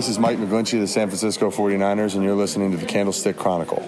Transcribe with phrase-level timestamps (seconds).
[0.00, 3.36] This is Mike McGlinchey of the San Francisco 49ers, and you're listening to the Candlestick
[3.36, 3.82] Chronicle.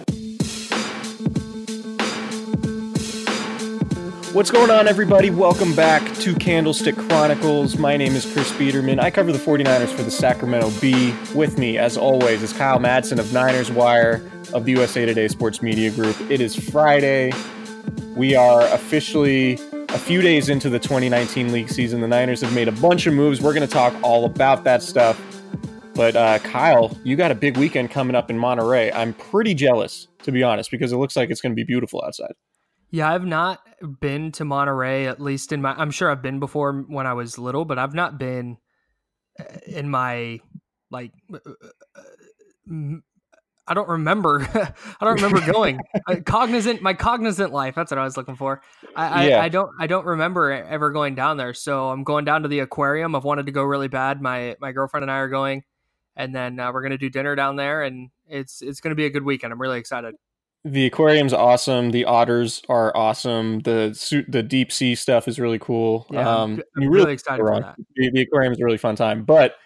[4.35, 5.31] What's going on, everybody?
[5.31, 7.79] Welcome back to Candlestick Chronicles.
[7.79, 9.01] My name is Chris Biederman.
[9.01, 11.15] I cover the 49ers for the Sacramento Bee.
[11.35, 14.21] With me, as always, is Kyle Madsen of Niners Wire
[14.53, 16.21] of the USA Today Sports Media Group.
[16.31, 17.33] It is Friday.
[18.15, 19.55] We are officially
[19.89, 22.03] a few days into the 2019 league season.
[22.03, 23.41] The Niners have made a bunch of moves.
[23.41, 25.19] We're going to talk all about that stuff.
[25.95, 28.91] But uh, Kyle, you got a big weekend coming up in Monterey.
[28.93, 32.03] I'm pretty jealous, to be honest, because it looks like it's going to be beautiful
[32.05, 32.33] outside.
[32.91, 33.61] Yeah, I've not
[34.01, 35.75] been to Monterey, at least in my.
[35.75, 38.57] I'm sure I've been before when I was little, but I've not been
[39.39, 40.41] uh, in my
[40.91, 41.13] like.
[41.33, 41.39] Uh,
[41.97, 42.97] uh,
[43.67, 44.43] I don't remember.
[45.01, 45.79] I don't remember going
[46.25, 46.83] cognizant.
[46.83, 47.75] My cognizant life.
[47.75, 48.61] That's what I was looking for.
[48.97, 49.39] I, yeah.
[49.39, 49.71] I, I, don't.
[49.79, 51.55] I don't remember ever going down there.
[51.55, 53.15] So I'm going down to the aquarium.
[53.15, 54.21] I've wanted to go really bad.
[54.21, 55.63] My my girlfriend and I are going,
[56.17, 59.11] and then uh, we're gonna do dinner down there, and it's it's gonna be a
[59.11, 59.53] good weekend.
[59.53, 60.15] I'm really excited
[60.65, 61.91] the aquarium's awesome.
[61.91, 63.61] The otters are awesome.
[63.61, 66.07] The the deep sea stuff is really cool.
[66.11, 67.77] Yeah, um, I'm really, really excited for that.
[67.97, 69.25] The, the aquarium is a really fun time.
[69.25, 69.57] But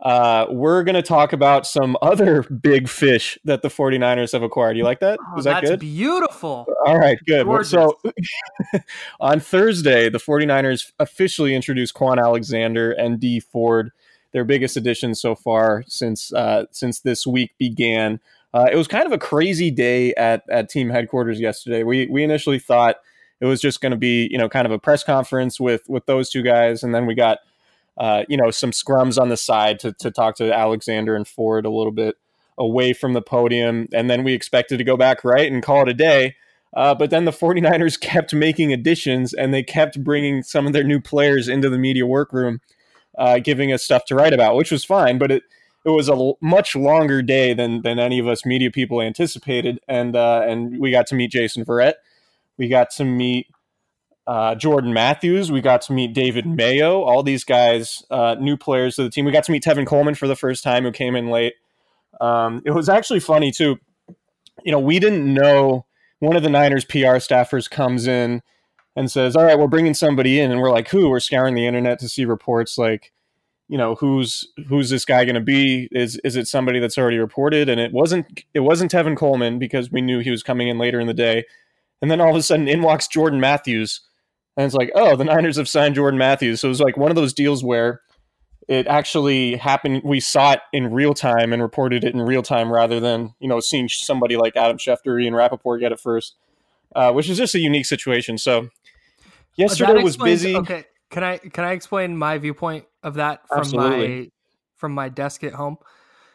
[0.00, 4.76] uh, we're going to talk about some other big fish that the 49ers have acquired.
[4.76, 5.18] You like that?
[5.32, 5.80] Oh, is that good?
[5.80, 6.66] beautiful.
[6.86, 7.46] All right, good.
[7.46, 7.70] Gorgeous.
[7.70, 7.98] So
[9.20, 13.90] on Thursday, the 49ers officially introduced Kwon Alexander and Dee Ford,
[14.36, 18.20] their biggest addition so far since uh, since this week began.
[18.52, 21.82] Uh, it was kind of a crazy day at at team headquarters yesterday.
[21.82, 22.96] We we initially thought
[23.40, 26.04] it was just going to be you know kind of a press conference with with
[26.04, 27.38] those two guys, and then we got
[27.96, 31.64] uh, you know some scrums on the side to to talk to Alexander and Ford
[31.64, 32.16] a little bit
[32.58, 35.88] away from the podium, and then we expected to go back right and call it
[35.88, 36.36] a day.
[36.74, 40.84] Uh, but then the 49ers kept making additions and they kept bringing some of their
[40.84, 42.60] new players into the media workroom,
[43.16, 45.18] uh, giving us stuff to write about, which was fine.
[45.18, 45.42] But it,
[45.84, 50.16] it was a much longer day than than any of us media people anticipated, and
[50.16, 51.94] uh, and we got to meet Jason Verrett,
[52.56, 53.46] we got to meet
[54.26, 58.96] uh, Jordan Matthews, we got to meet David Mayo, all these guys, uh, new players
[58.96, 59.24] to the team.
[59.24, 61.54] We got to meet Tevin Coleman for the first time, who came in late.
[62.20, 63.78] Um, it was actually funny too.
[64.64, 65.86] You know, we didn't know
[66.18, 68.42] one of the Niners PR staffers comes in
[68.96, 71.66] and says, "All right, we're bringing somebody in," and we're like, "Who?" We're scouring the
[71.66, 73.12] internet to see reports like
[73.68, 75.88] you know who's who's this guy going to be?
[75.92, 77.68] Is is it somebody that's already reported?
[77.68, 80.98] And it wasn't it wasn't Tevin Coleman because we knew he was coming in later
[80.98, 81.44] in the day.
[82.02, 84.00] And then all of a sudden in walks Jordan Matthews.
[84.56, 86.60] And it's like oh the Niners have signed Jordan Matthews.
[86.60, 88.00] So it was like one of those deals where
[88.68, 92.72] it actually happened we saw it in real time and reported it in real time
[92.72, 96.36] rather than you know seeing somebody like Adam Schefter and Rapoport get it first
[96.94, 98.38] uh, which is just a unique situation.
[98.38, 98.68] So
[99.56, 104.18] yesterday was busy okay can I can I explain my viewpoint of that from Absolutely.
[104.18, 104.30] my
[104.76, 105.76] from my desk at home?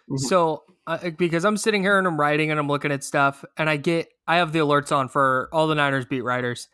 [0.09, 0.17] Mm-hmm.
[0.17, 3.69] So uh, because I'm sitting here and I'm writing and I'm looking at stuff and
[3.69, 6.67] I get I have the alerts on for all the Niners beat writers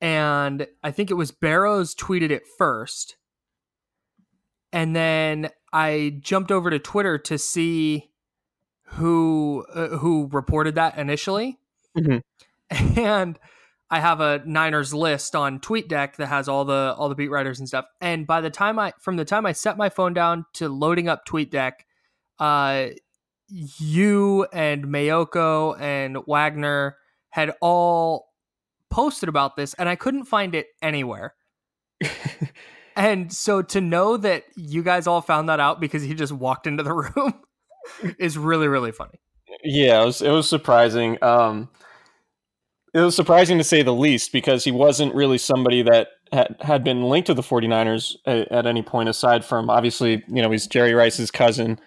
[0.00, 3.16] and I think it was Barrows tweeted it first.
[4.72, 8.10] And then I jumped over to Twitter to see
[8.84, 11.58] who uh, who reported that initially.
[11.96, 12.22] Mhm.
[12.96, 13.38] And
[13.92, 17.58] I have a Niners list on TweetDeck that has all the all the beat writers
[17.58, 17.84] and stuff.
[18.00, 21.08] And by the time I from the time I set my phone down to loading
[21.08, 21.72] up TweetDeck,
[22.38, 22.86] uh
[23.48, 26.96] you and Maiocco and Wagoner
[27.28, 28.30] had all
[28.88, 31.34] posted about this and I couldn't find it anywhere.
[32.96, 36.66] and so to know that you guys all found that out because he just walked
[36.66, 37.34] into the room
[38.18, 39.20] is really really funny.
[39.62, 41.22] Yeah, it was it was surprising.
[41.22, 41.68] Um,
[42.94, 46.84] it was surprising to say the least because he wasn't really somebody that had, had
[46.84, 50.66] been linked to the 49ers at, at any point aside from obviously, you know, he's
[50.66, 51.78] Jerry Rice's cousin.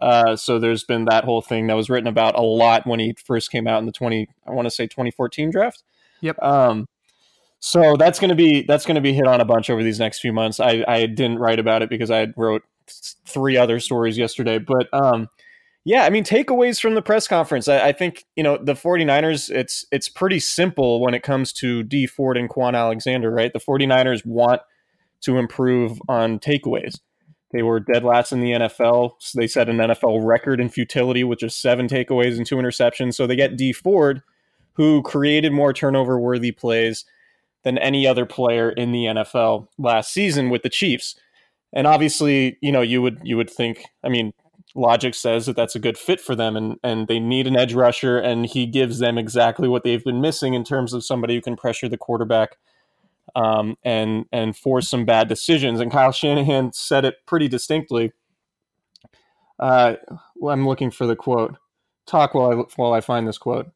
[0.00, 3.14] Uh, so there's been that whole thing that was written about a lot when he
[3.24, 5.82] first came out in the 20 I want to say 2014 draft.
[6.22, 6.42] Yep.
[6.42, 6.86] Um,
[7.60, 9.98] so that's going to be that's going to be hit on a bunch over these
[9.98, 10.60] next few months.
[10.60, 12.62] I, I didn't write about it because I wrote
[13.26, 15.28] three other stories yesterday, but um,
[15.84, 17.68] yeah, I mean, takeaways from the press conference.
[17.68, 21.82] I, I, think, you know, the 49ers, it's it's pretty simple when it comes to
[21.82, 23.52] Dee Ford and Kwon Alexander, right?
[23.52, 24.62] The 49ers want
[25.22, 27.00] to improve on takeaways.
[27.52, 29.12] They were dead last in the NFL.
[29.18, 33.14] So they set an NFL record in futility with just seven takeaways and two interceptions.
[33.14, 34.22] So they get Dee Ford,
[34.72, 37.04] who created more turnover worthy plays
[37.62, 41.14] than any other player in the NFL last season with the Chiefs.
[41.72, 44.32] And obviously, you know, you would you would think, I mean,
[44.74, 47.74] logic says that that's a good fit for them and and they need an edge
[47.74, 51.40] rusher and he gives them exactly what they've been missing in terms of somebody who
[51.40, 52.56] can pressure the quarterback
[53.36, 58.12] um, and and force some bad decisions and Kyle Shanahan said it pretty distinctly.
[59.58, 59.94] Uh,
[60.46, 61.56] I'm looking for the quote.
[62.06, 63.70] Talk while I while I find this quote.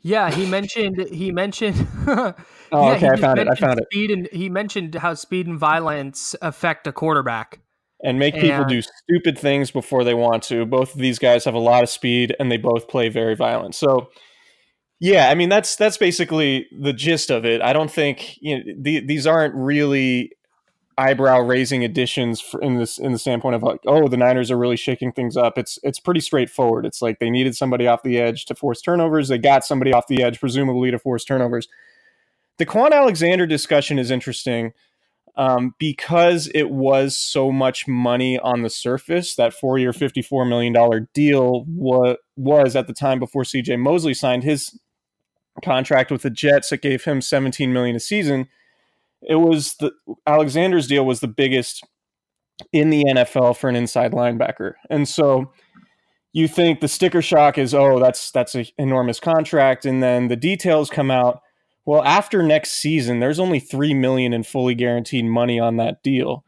[0.00, 2.34] Yeah he mentioned he mentioned oh
[2.72, 4.10] yeah, okay I found it I found it.
[4.10, 7.60] and he mentioned how speed and violence affect a quarterback
[8.02, 10.64] and make people do stupid things before they want to.
[10.64, 13.74] Both of these guys have a lot of speed and they both play very violent.
[13.74, 14.10] So
[15.00, 17.60] yeah, I mean that's that's basically the gist of it.
[17.60, 20.32] I don't think you know, the, these aren't really
[20.96, 24.76] eyebrow raising additions in this in the standpoint of like oh the Niners are really
[24.76, 25.58] shaking things up.
[25.58, 26.86] It's it's pretty straightforward.
[26.86, 29.28] It's like they needed somebody off the edge to force turnovers.
[29.28, 31.68] They got somebody off the edge presumably to force turnovers.
[32.58, 34.72] The Kwon Alexander discussion is interesting
[35.38, 39.36] um, because it was so much money on the surface.
[39.36, 43.76] That four-year, fifty-four million dollar deal wa- was at the time before C.J.
[43.76, 44.78] Mosley signed his
[45.64, 46.70] contract with the Jets.
[46.70, 48.48] that gave him seventeen million a season.
[49.22, 49.92] It was the
[50.26, 51.86] Alexander's deal was the biggest
[52.72, 55.52] in the NFL for an inside linebacker, and so
[56.32, 60.36] you think the sticker shock is oh that's that's an enormous contract, and then the
[60.36, 61.42] details come out
[61.88, 66.44] well, after next season, there's only three million in fully guaranteed money on that deal.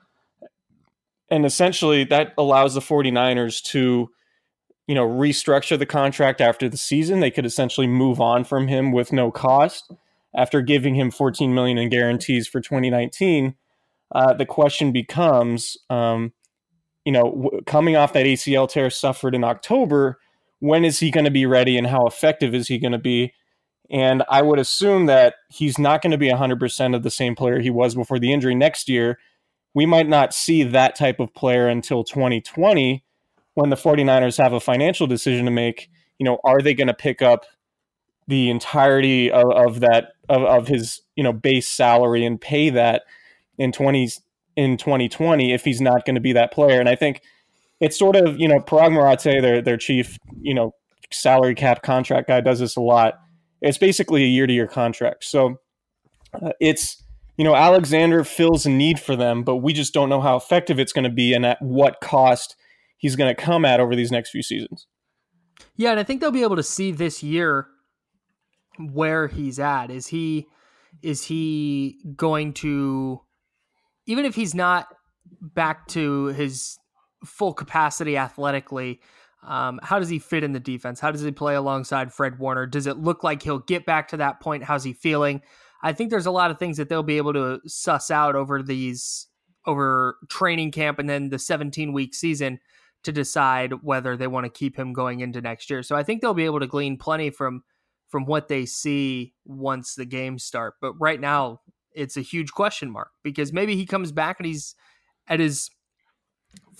[1.30, 4.10] And essentially that allows the 49ers to,
[4.86, 7.20] you know, restructure the contract after the season.
[7.20, 9.90] They could essentially move on from him with no cost
[10.36, 13.54] after giving him 14 million in guarantees for 2019.
[14.14, 16.34] Uh, the question becomes, um,
[17.06, 20.18] you know, w- coming off that ACL tear suffered in October,
[20.58, 23.32] when is he going to be ready and how effective is he going to be?
[23.90, 27.58] And I would assume that he's not going to be 100% of the same player
[27.58, 29.18] he was before the injury next year.
[29.74, 33.04] We might not see that type of player until 2020
[33.54, 35.90] when the 49ers have a financial decision to make.
[36.18, 37.46] You know, are they going to pick up
[38.28, 43.02] the entirety of, of that of, of his, you know, base salary and pay that
[43.58, 44.10] in 20
[44.56, 46.78] in 2020 if he's not going to be that player?
[46.78, 47.22] And I think
[47.80, 50.74] it's sort of, you know, Paraag Marathe, their their chief, you know,
[51.10, 53.14] salary cap contract guy does this a lot
[53.60, 55.24] it's basically a year to year contract.
[55.24, 55.60] So
[56.34, 57.02] uh, it's
[57.36, 60.78] you know Alexander fills a need for them, but we just don't know how effective
[60.78, 62.56] it's going to be and at what cost
[62.98, 64.86] he's going to come at over these next few seasons.
[65.76, 67.66] Yeah, and I think they'll be able to see this year
[68.78, 69.90] where he's at.
[69.90, 70.46] Is he
[71.02, 73.20] is he going to
[74.06, 74.88] even if he's not
[75.40, 76.78] back to his
[77.24, 79.00] full capacity athletically,
[79.42, 81.00] um, how does he fit in the defense?
[81.00, 82.66] How does he play alongside Fred Warner?
[82.66, 84.64] Does it look like he'll get back to that point?
[84.64, 85.40] How's he feeling?
[85.82, 88.62] I think there's a lot of things that they'll be able to suss out over
[88.62, 89.26] these
[89.66, 92.58] over training camp and then the 17 week season
[93.02, 95.82] to decide whether they want to keep him going into next year.
[95.82, 97.62] So I think they'll be able to glean plenty from
[98.08, 100.74] from what they see once the games start.
[100.80, 101.60] But right now,
[101.94, 104.74] it's a huge question mark because maybe he comes back and he's
[105.28, 105.70] at his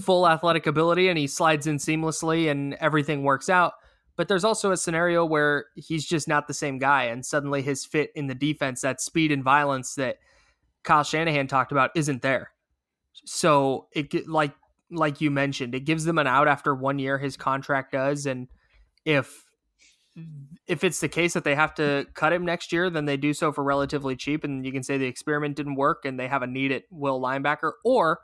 [0.01, 3.75] full athletic ability and he slides in seamlessly and everything works out.
[4.21, 7.87] but there's also a scenario where he's just not the same guy, and suddenly his
[7.87, 10.17] fit in the defense, that speed and violence that
[10.83, 12.51] Kyle Shanahan talked about, isn't there.
[13.25, 14.53] So it like
[14.91, 17.17] like you mentioned, it gives them an out after one year.
[17.17, 18.49] His contract does, and
[19.07, 19.47] if
[20.67, 23.33] if it's the case that they have to cut him next year, then they do
[23.33, 26.43] so for relatively cheap, and you can say the experiment didn't work, and they have
[26.43, 28.21] a need at will linebacker, or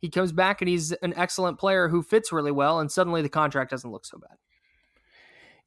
[0.00, 3.28] he comes back and he's an excellent player who fits really well, and suddenly the
[3.28, 4.36] contract doesn't look so bad.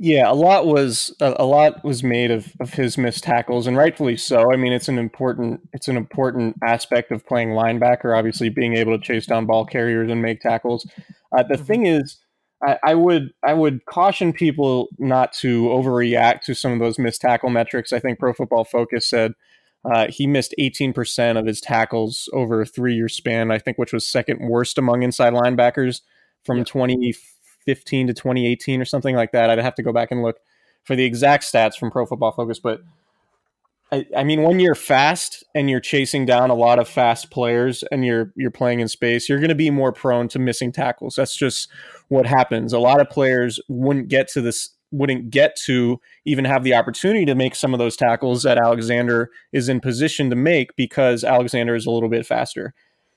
[0.02, 4.16] Yeah, a lot was a, lot was made of, of his missed tackles, and rightfully
[4.16, 4.54] so.
[4.54, 8.18] I mean, it's an important it's an important aspect of playing linebacker.
[8.18, 10.90] Obviously, being able to chase down ball carriers and make tackles.
[11.38, 11.64] Uh, the mm-hmm.
[11.66, 12.18] thing is,
[12.66, 17.20] I, I, would I would caution people not to overreact to some of those missed
[17.20, 17.92] tackle metrics.
[17.92, 19.34] I think Pro Football Focus said
[19.86, 23.52] uh, he missed 18% of his tackles over a three year span.
[23.52, 26.02] I think, which was second worst among inside linebackers
[26.44, 27.14] from 20
[27.70, 29.50] 2015 to 2018 or something like that.
[29.50, 30.38] I'd have to go back and look
[30.84, 32.82] for the exact stats from Pro Football Focus, but
[33.92, 37.84] I, I, mean, when you're fast and you're chasing down a lot of fast players
[37.92, 41.16] and you're you're playing in space, you're going to be more prone to missing tackles.
[41.16, 41.70] That's just
[42.08, 42.72] what happens.
[42.72, 47.26] A lot of players wouldn't get to this, wouldn't get to even have the opportunity
[47.26, 51.76] to make some of those tackles that Alexander is in position to make because Alexander
[51.76, 52.74] is a little bit faster.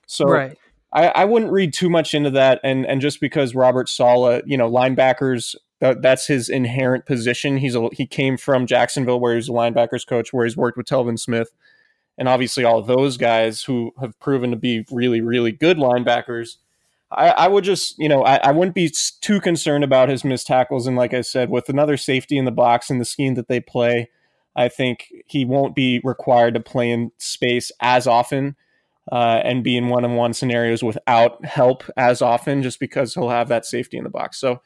[0.06, 0.58] So right.
[0.92, 2.60] I, I wouldn't read too much into that.
[2.62, 7.56] And and just because Robert Saleh, you know, linebackers, that, that's his inherent position.
[7.56, 10.86] He's a, he came from Jacksonville, where he's a linebackers coach, where he's worked with
[10.86, 11.50] Telvin Smith,
[12.18, 16.58] and obviously all those guys who have proven to be really really good linebackers.
[17.12, 20.46] I, I would just, you know, I, I wouldn't be too concerned about his missed
[20.46, 20.86] tackles.
[20.86, 23.60] And like I said, with another safety in the box and the scheme that they
[23.60, 24.08] play,
[24.56, 28.56] I think he won't be required to play in space as often
[29.10, 33.30] uh, and be in one on one scenarios without help as often just because he'll
[33.30, 34.38] have that safety in the box.
[34.38, 34.60] So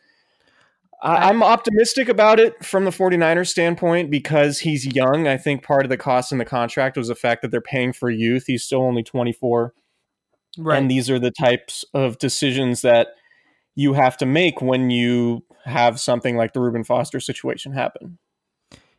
[1.02, 5.26] I, I'm optimistic about it from the 49ers standpoint because he's young.
[5.28, 7.92] I think part of the cost in the contract was the fact that they're paying
[7.92, 8.44] for youth.
[8.46, 9.72] He's still only 24.
[10.58, 10.78] Right.
[10.78, 13.08] And these are the types of decisions that
[13.74, 18.18] you have to make when you have something like the Reuben Foster situation happen.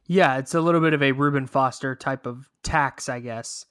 [0.06, 3.66] Yeah, it's a little bit of a Reuben Foster type of tax, I guess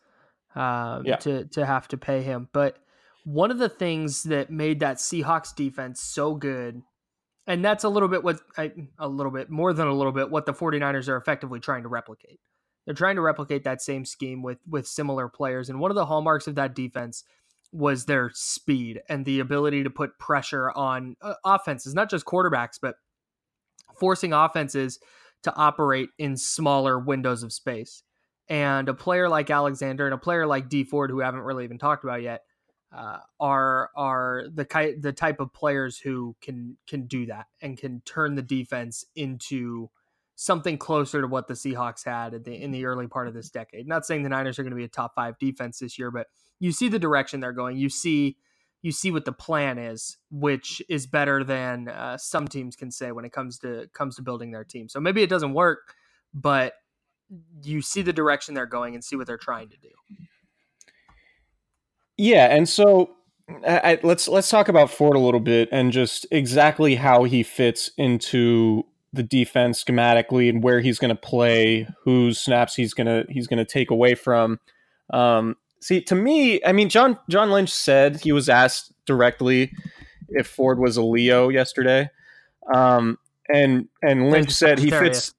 [0.57, 1.17] um, yeah.
[1.17, 2.49] to to have to pay him.
[2.53, 2.79] But
[3.25, 6.83] one of the things that made that Seahawks defense so good,
[7.47, 10.31] and that's a little bit what I, a little bit more than a little bit
[10.31, 12.41] what the 49ers are effectively trying to replicate.
[12.87, 16.07] They're trying to replicate that same scheme with with similar players, and one of the
[16.07, 17.23] hallmarks of that defense
[17.73, 22.79] was their speed and the ability to put pressure on uh, offenses, not just quarterbacks,
[22.81, 22.97] but
[23.99, 24.99] forcing offenses
[25.43, 28.03] to operate in smaller windows of space.
[28.49, 31.79] And a player like Alexander and a player like Dee Ford, who haven't really even
[31.79, 32.43] talked about yet,
[32.95, 38.01] uh, are are the the type of players who can can do that and can
[38.03, 39.91] turn the defense into
[40.37, 43.51] something closer to what the Seahawks had in the, in the early part of this
[43.51, 43.89] decade.
[43.89, 46.29] Not saying the Niners are going to be a top five defense this year, but
[46.61, 47.77] you see the direction they're going.
[47.79, 48.37] You see
[48.83, 53.11] you see what the plan is, which is better than uh, some teams can say
[53.11, 54.89] when it comes to comes to building their team.
[54.89, 55.95] So maybe it doesn't work,
[56.33, 56.75] but
[57.63, 59.89] you see the direction they're going and see what they're trying to do.
[62.17, 63.17] Yeah, and so
[63.67, 67.91] I, let's let's talk about Ford a little bit and just exactly how he fits
[67.97, 68.85] into
[69.17, 73.47] the defense schematically and where he's going to play, whose snaps he's going to he's
[73.47, 74.61] going to take away from.
[75.13, 79.73] Um, see, to me, I mean, John John Lynch said he was asked directly
[80.29, 82.11] if Ford was a Leo yesterday,
[82.73, 83.19] um,
[83.53, 85.35] and and Lynch said he fits.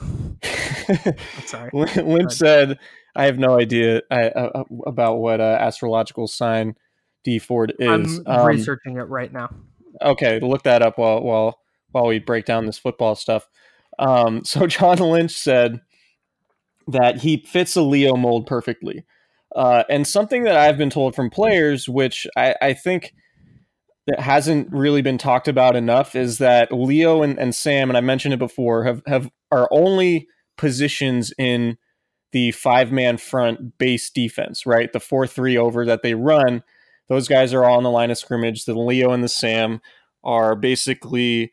[1.46, 1.70] sorry.
[1.72, 2.78] Lynch said,
[3.16, 6.76] "I have no idea uh, uh, about what uh, astrological sign
[7.22, 9.50] Dee Ford is." I'm um, researching it right now.
[10.02, 11.60] Okay, look that up while while
[11.94, 13.48] while we break down this football stuff.
[13.98, 15.80] Um, so John Lynch said
[16.88, 19.04] that he fits a Leo mold perfectly,
[19.54, 23.14] uh, and something that I've been told from players, which I, I think
[24.06, 28.02] that hasn't really been talked about enough is that Leo and, and Sam, and I
[28.02, 31.78] mentioned it before, have, have are only positions in
[32.32, 34.92] the five man front base defense, right?
[34.92, 36.62] The 4 3 over that they run,
[37.08, 38.64] those guys are all on the line of scrimmage.
[38.64, 39.80] The Leo and the Sam
[40.22, 41.52] are basically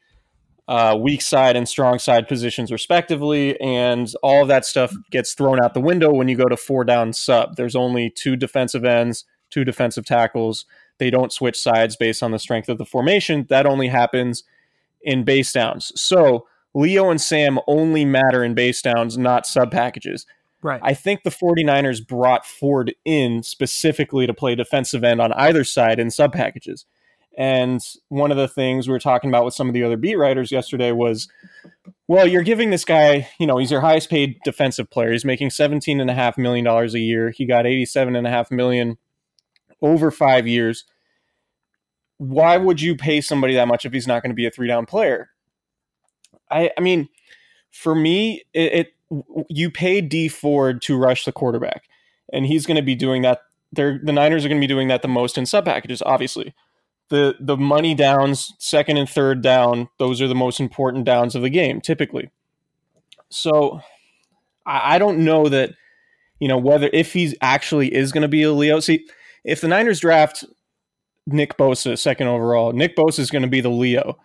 [0.72, 3.60] uh, weak side and strong side positions, respectively.
[3.60, 6.86] And all of that stuff gets thrown out the window when you go to four
[6.86, 7.58] down sub.
[7.58, 10.66] There's only two defensive ends, two defensive tackles.
[10.98, 13.48] They don't switch sides based on the strength of the formation.
[13.50, 14.46] That only happens
[15.01, 15.92] in base downs.
[16.01, 20.25] So Leo and Sam only matter in base downs, not sub packages.
[20.62, 20.80] Right.
[20.82, 26.00] I think the 49ers brought Ford in specifically to play defensive end on either side
[26.00, 26.86] in sub packages.
[27.38, 30.18] And one of the things we were talking about with some of the other beat
[30.18, 31.30] writers yesterday was,
[32.08, 35.12] well, you're giving this guy, you know, he's your highest paid defensive player.
[35.12, 37.32] He's making $17.5 million a year.
[37.32, 38.98] He got 87.5 million
[39.82, 40.84] over five years.
[42.18, 44.68] Why would you pay somebody that much if he's not going to be a three
[44.68, 45.30] down player?
[46.52, 47.08] I, I mean,
[47.72, 48.88] for me, it, it
[49.50, 51.86] you pay Dee Ford to rush the quarterback,
[52.32, 53.40] and he's going to be doing that.
[53.72, 56.54] They're, the Niners are going to be doing that the most in sub packages, obviously
[57.12, 61.41] the the money downs, second and third down, those are the most important downs of
[61.41, 62.32] the game, typically.
[63.30, 63.82] So
[64.65, 65.74] I, I don't know that,
[66.39, 68.80] you know, whether if he actually is going to be a Leo.
[68.80, 69.06] See,
[69.44, 70.46] if the Niners draft
[71.27, 74.18] Nick Bosa second overall, Nick Bosa is going to be the Leo.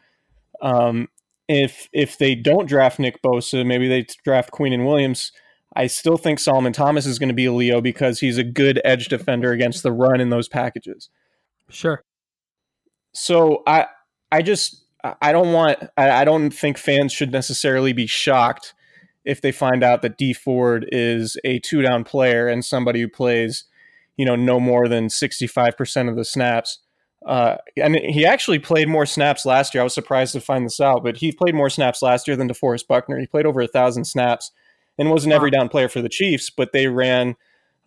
[0.63, 1.09] Um,
[1.49, 5.33] if if they don't draft Nick Bosa, maybe they draft Quinnen Williams.
[5.75, 8.81] I still think Solomon Thomas is going to be a Leo because he's a good
[8.85, 11.11] edge defender against the run in those packages.
[11.69, 12.05] Sure
[13.17, 13.87] so I
[14.31, 14.85] I just
[15.23, 18.75] I don't want I, I don't think fans should necessarily be shocked
[19.25, 23.09] if they find out that Dee Ford is a two down player and somebody who
[23.09, 23.65] plays,
[24.17, 26.79] you know, no more than 65% of the snaps.
[27.27, 29.81] Uh, and he actually played more snaps last year.
[29.81, 32.49] I was surprised to find this out, but he played more snaps last year than
[32.49, 33.19] DeForest Buckner.
[33.19, 34.53] He played over a thousand snaps
[34.97, 37.35] and was an every down player for the Chiefs, but they ran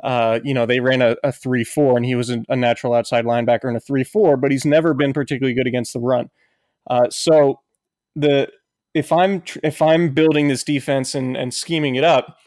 [0.03, 2.93] uh, you know, they ran a, a 3 4 and he was a, a, natural
[2.93, 6.29] outside linebacker in a 3 4, but he's never been particularly good against the run.
[6.89, 7.59] Uh, so
[8.15, 8.49] the
[8.93, 12.37] if I'm if I'm building this defense and, and scheming it up,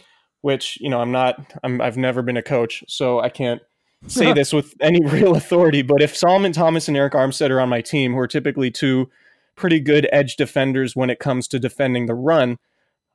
[0.40, 3.62] which you know I'm not I'm, I've never been a coach, so I can't
[4.06, 5.82] say this with any real authority.
[5.82, 9.10] But if Solomon Thomas and Arik Armstead are on my team, who are typically two
[9.54, 12.58] pretty good edge defenders when it comes to defending the run,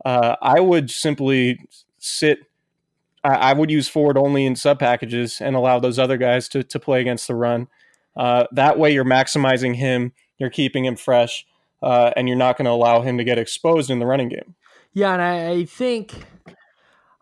[0.06, 1.60] uh, I would simply
[1.98, 2.40] sit
[3.28, 6.64] I, I would use Ford only in sub packages and allow those other guys to
[6.64, 7.68] to play against the run.
[8.16, 11.46] Uh, that way, you're maximizing him, you're keeping him fresh,
[11.84, 14.56] uh, and you're not going to allow him to get exposed in the running game.
[14.94, 16.14] Yeah, and I, I think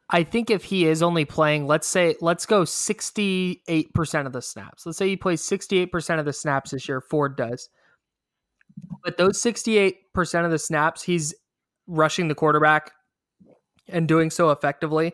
[0.10, 4.86] I think if he is only playing, let's say, let's go 68% of the snaps.
[4.86, 7.70] Let's say he plays 68% of the snaps this year, Ford does.
[9.04, 9.96] But those 68%
[10.46, 11.34] of the snaps, he's
[11.88, 12.92] rushing the quarterback
[13.88, 15.14] and doing so effectively.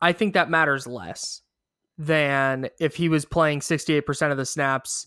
[0.00, 1.42] I think that matters less
[1.96, 5.06] than if he was playing 68% of the snaps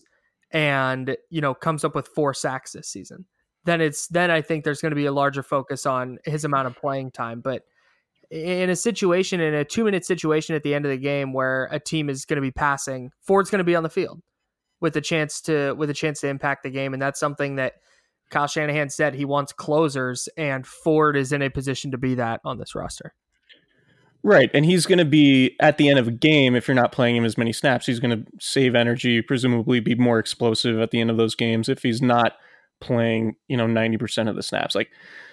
[0.50, 3.26] and, you know, comes up with four sacks this season.
[3.64, 6.68] Then it's then I think there's going to be a larger focus on his amount
[6.68, 7.64] of playing time, but
[8.30, 11.80] in a situation in a 2-minute situation at the end of the game where a
[11.80, 14.20] team is going to be passing, Ford's going to be on the field
[14.80, 17.74] with a chance to with a chance to impact the game and that's something that
[18.30, 22.40] Kyle Shanahan said he wants closers and Ford is in a position to be that
[22.44, 23.14] on this roster.
[24.24, 24.50] Right.
[24.52, 27.16] And he's going to be at the end of a game, if you're not playing
[27.16, 31.00] him as many snaps, he's going to save energy, presumably be more explosive at the
[31.00, 32.32] end of those games if he's not
[32.80, 34.74] playing, you know, 90% of the snaps.
[34.74, 34.90] Like,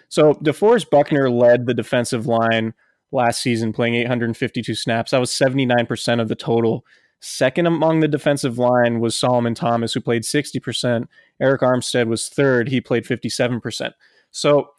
[0.08, 2.74] so DeForest Buckner led the defensive line
[3.12, 5.12] last season, playing 852 snaps.
[5.12, 6.86] That was 79% of the total.
[7.22, 11.08] Second among the defensive line was Solomon Thomas, who played 60%.
[11.42, 12.70] Arik Armstead was third.
[12.70, 13.92] He played 57%.
[14.32, 14.70] So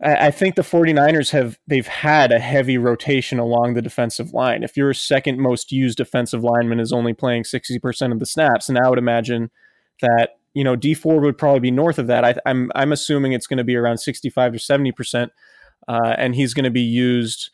[0.00, 4.62] I think the 49ers have they've had a heavy rotation along the defensive line.
[4.62, 8.76] If your second most used defensive lineman is only playing 60% of the snaps, and
[8.76, 9.50] I would imagine
[10.02, 12.24] that, you know, Dee Ford would probably be north of that.
[12.24, 15.30] I, am I'm, I'm assuming it's going to be around 65 to 70%.
[15.86, 17.50] Uh, and he's going to be used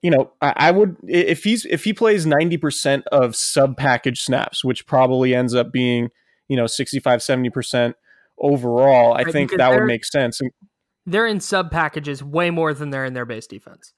[0.00, 4.64] you know, I, I, would if he's if he plays 90% of sub package snaps,
[4.64, 6.08] which probably ends up being,
[6.48, 7.92] you know, 65 70%
[8.38, 10.40] overall, I think that would make sense.
[10.40, 10.50] And,
[11.10, 13.92] they're in sub packages way more than they're in their base defense.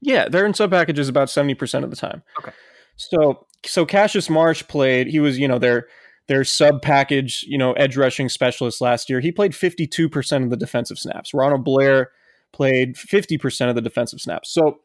[0.00, 2.22] Yeah, they're in sub packages about 70% of the time.
[2.38, 2.52] Okay.
[2.96, 5.86] So so Cassius Marsh played, he was, you know, their
[6.28, 9.20] their sub package, you know, edge rushing specialist last year.
[9.20, 11.32] He played 52% of the defensive snaps.
[11.32, 12.10] Ronald Blair
[12.52, 14.52] played 50% of the defensive snaps.
[14.52, 14.80] So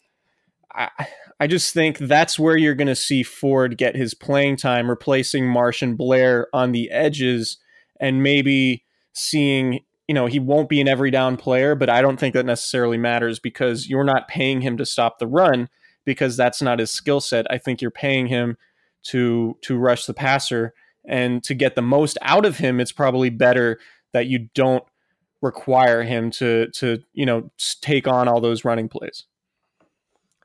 [0.74, 0.90] I
[1.40, 5.48] I just think that's where you're going to see Ford get his playing time replacing
[5.48, 7.58] Marsh and Blair on the edges
[8.00, 9.80] and maybe seeing
[10.12, 12.98] you know, he won't be an every down player, but I don't think that necessarily
[12.98, 15.70] matters because you're not paying him to stop the run
[16.04, 17.50] because that's not his skill set.
[17.50, 18.58] I think you're paying him
[19.04, 20.74] to to rush the passer
[21.08, 22.82] and to get the most out of him.
[22.82, 23.80] It's probably better
[24.12, 24.84] that you don't
[25.42, 29.28] require him to to you know take on all those running plays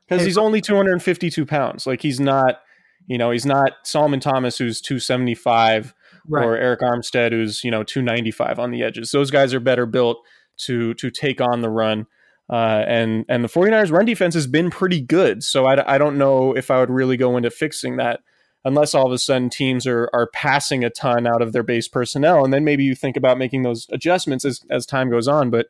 [0.07, 1.85] because he's only 252 pounds.
[1.85, 2.61] Like he's not,
[3.05, 5.93] you know, he's not Solomon Thomas who's 275
[6.27, 6.45] right.
[6.45, 9.11] or Arik Armstead, who's you know 295 on the edges.
[9.11, 10.17] Those guys are better built
[10.57, 12.07] to to take on the run.
[12.49, 15.43] Uh, and and the 49ers run defense has been pretty good.
[15.43, 18.21] So I, I don't know if I would really go into fixing that.
[18.65, 21.87] unless all of a sudden teams are are passing a ton out of their base
[21.87, 25.49] personnel, and then maybe you think about making those adjustments as as time goes on.
[25.49, 25.67] But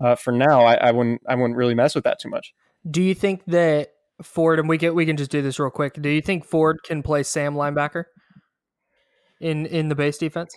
[0.00, 2.54] uh, for now, I, I wouldn't I wouldn't really mess with that too much.
[2.88, 3.92] Do you think that
[4.22, 6.00] Ford and we can we can just do this real quick?
[6.00, 8.04] Do you think Ford can play Sam linebacker
[9.40, 10.56] in in the base defense?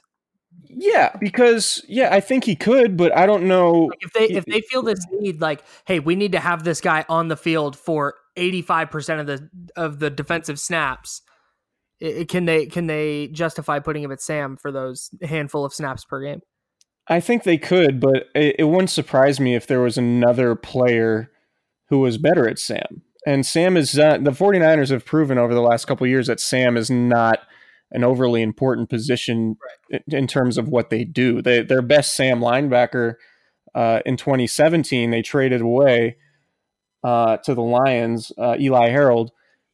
[0.66, 4.46] Yeah, because yeah, I think he could, but I don't know like if they if
[4.46, 7.78] they feel this need, like, hey, we need to have this guy on the field
[7.78, 11.22] for eighty five percent of the of the defensive snaps.
[12.00, 16.04] It, can they can they justify putting him at Sam for those handful of snaps
[16.04, 16.42] per game?
[17.08, 21.32] I think they could, but it, it wouldn't surprise me if there was another player
[21.90, 23.02] who was better at Sam.
[23.26, 26.78] And Sam is uh, the 49ers have proven over the last couple years that Sam
[26.78, 27.40] is not
[27.92, 29.58] an overly important position
[29.92, 30.02] right.
[30.08, 31.42] in, in, terms of what they do.
[31.42, 33.16] They, their best Sam linebacker
[33.76, 36.18] uh, in 2017, they traded away
[37.04, 39.32] uh, to the Lions, uh, Eli Harold,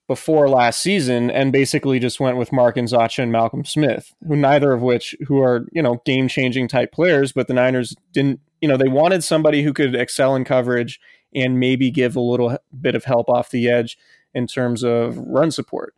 [0.07, 4.35] before last season, and basically just went with Mark and Nzeocha and Malcolm Smith, who
[4.35, 8.39] neither of which who are you know game changing type players, but the Niners didn't.
[8.61, 10.99] You know, they wanted somebody who could excel in coverage
[11.35, 13.97] and maybe give a little bit of help off the edge
[14.33, 15.93] in terms of run support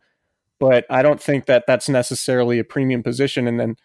[0.60, 3.48] but I don't think that that's necessarily a premium position.
[3.48, 3.76] And then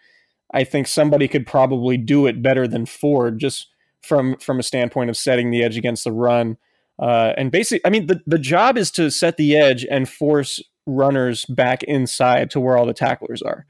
[0.52, 3.68] I think somebody could probably do it better than Ford, just
[4.02, 6.58] from from a standpoint of setting the edge against the run.
[6.98, 10.62] Uh, and basically, I mean, the the job is to set the edge and force
[10.86, 13.66] runners back inside to where all the tacklers are.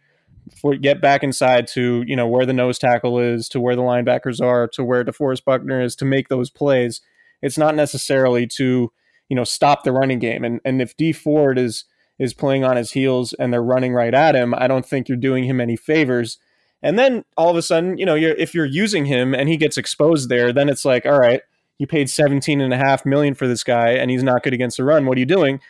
[0.61, 3.83] For, get back inside to you know where the nose tackle is, to where the
[3.83, 7.01] linebackers are, to where DeForest Buckner is, to make those plays.
[7.43, 8.93] It's not necessarily to
[9.29, 10.45] you know stop the running game.
[10.45, 11.85] And and if D Ford is
[12.19, 15.17] is playing on his heels and they're running right at him, I don't think you're
[15.17, 16.39] doing him any favors.
[16.83, 19.57] And then all of a sudden, you know, you're, if you're using him and he
[19.57, 21.41] gets exposed there, then it's like, all right,
[21.79, 24.77] you paid 17 and a half million for this guy and he's not good against
[24.79, 25.07] the run.
[25.07, 25.61] What are you doing?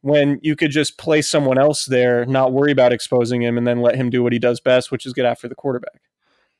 [0.00, 3.80] When you could just play someone else there, not worry about exposing him and then
[3.80, 6.00] let him do what he does best, which is get after the quarterback.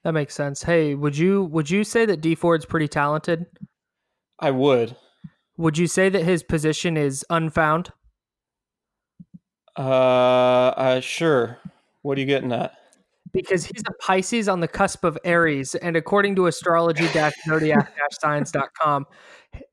[0.05, 0.63] That makes sense.
[0.63, 3.47] Hey, would you would you say that Dee Ford's pretty talented?
[4.39, 4.97] I would.
[5.57, 7.93] Would you say that his position is unfound?
[9.77, 11.59] Uh, uh, sure.
[12.03, 12.75] What are you getting at?
[13.33, 19.07] Because he's a Pisces on the cusp of Aries, and according to astrology-zodiac-science.com,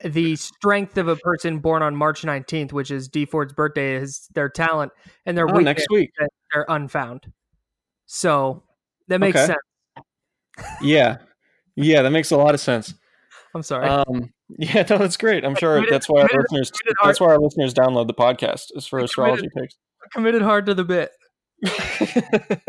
[0.06, 4.30] the strength of a person born on March 19th, which is Dee Ford's birthday, is
[4.34, 4.94] their talent,
[5.26, 6.12] and their oh, next week
[6.54, 7.34] they're unfound.
[8.06, 8.64] So
[9.10, 9.48] that makes okay.
[9.48, 9.60] sense.
[10.82, 11.18] yeah,
[11.76, 12.94] yeah, that makes a lot of sense.
[13.54, 13.90] I'm sorry.
[13.90, 15.44] Um, yeah, no, that's great.
[15.44, 16.72] I'm sure that's why our listeners
[17.04, 19.76] that's why our listeners download the podcast is for astrology picks
[20.12, 21.12] committed hard to the bit.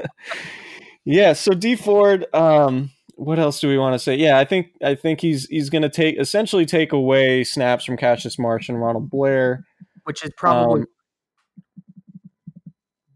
[1.05, 1.33] yeah.
[1.33, 2.27] So Dee Ford.
[2.35, 4.17] Um, what else do we want to say?
[4.17, 7.99] Yeah, I think I think he's he's going to take essentially take away snaps from
[7.99, 9.67] Cassius Marsh and Ronald Blair,
[10.05, 10.87] which is probably um,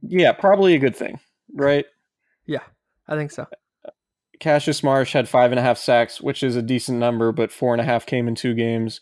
[0.02, 1.20] yeah, probably a good thing,
[1.54, 1.86] right?
[2.44, 2.60] Yeah,
[3.08, 3.46] I think so.
[4.40, 7.72] Cassius Marsh had five and a half sacks, which is a decent number, but four
[7.72, 9.00] and a half came in two games,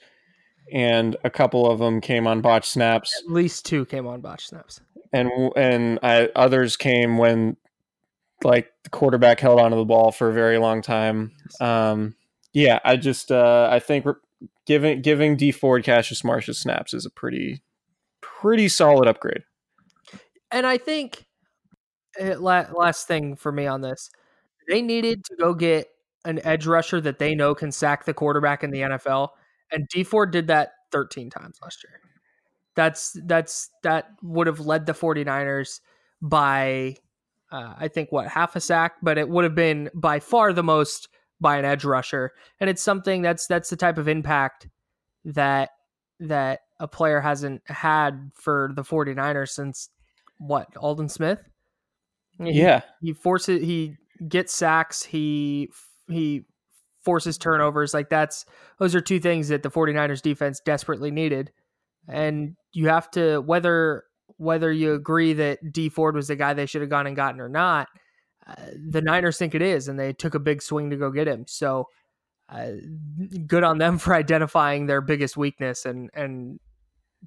[0.72, 3.20] and a couple of them came on botch snaps.
[3.26, 4.80] At least two came on botch snaps
[5.12, 7.56] and and I, others came when
[8.44, 11.32] like the quarterback held onto the ball for a very long time.
[11.60, 12.16] Um,
[12.52, 14.06] yeah, I just uh, I think
[14.66, 17.62] giving giving Dee Ford Cassius Marsh's snaps is a pretty
[18.20, 19.42] pretty solid upgrade.
[20.50, 21.26] And I think
[22.20, 24.10] uh, last thing for me on this,
[24.68, 25.88] they needed to go get
[26.24, 29.28] an edge rusher that they know can sack the quarterback in the NFL,
[29.70, 32.00] and Dee Ford did that 13 times last year.
[32.74, 35.80] That's that's that would have led the 49ers
[36.20, 36.96] by
[37.50, 40.62] uh, I think what half a sack, but it would have been by far the
[40.62, 41.08] most
[41.40, 42.32] by an edge rusher.
[42.60, 44.68] And it's something that's that's the type of impact
[45.24, 45.70] that
[46.20, 49.90] that a player hasn't had for the 49ers since
[50.38, 51.40] what, Aldon Smith?
[52.38, 52.80] Yeah.
[53.00, 55.68] He, he forces he gets sacks, he
[56.08, 56.44] he
[57.04, 58.44] forces turnovers like that's
[58.78, 61.50] those are two things that the 49ers defense desperately needed
[62.08, 64.04] and you have to whether
[64.36, 67.40] whether you agree that Dee Ford was the guy they should have gone and gotten
[67.40, 67.88] or not.
[68.46, 68.54] Uh,
[68.90, 71.44] the Niners think it is, and they took a big swing to go get him.
[71.46, 71.86] So,
[72.48, 72.72] uh,
[73.46, 76.58] good on them for identifying their biggest weakness and and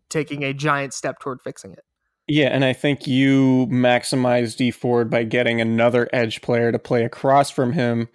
[0.09, 1.83] taking a giant step toward fixing it.
[2.27, 7.05] Yeah, and I think you maximize Dee Ford by getting another edge player to play
[7.05, 8.09] across from him,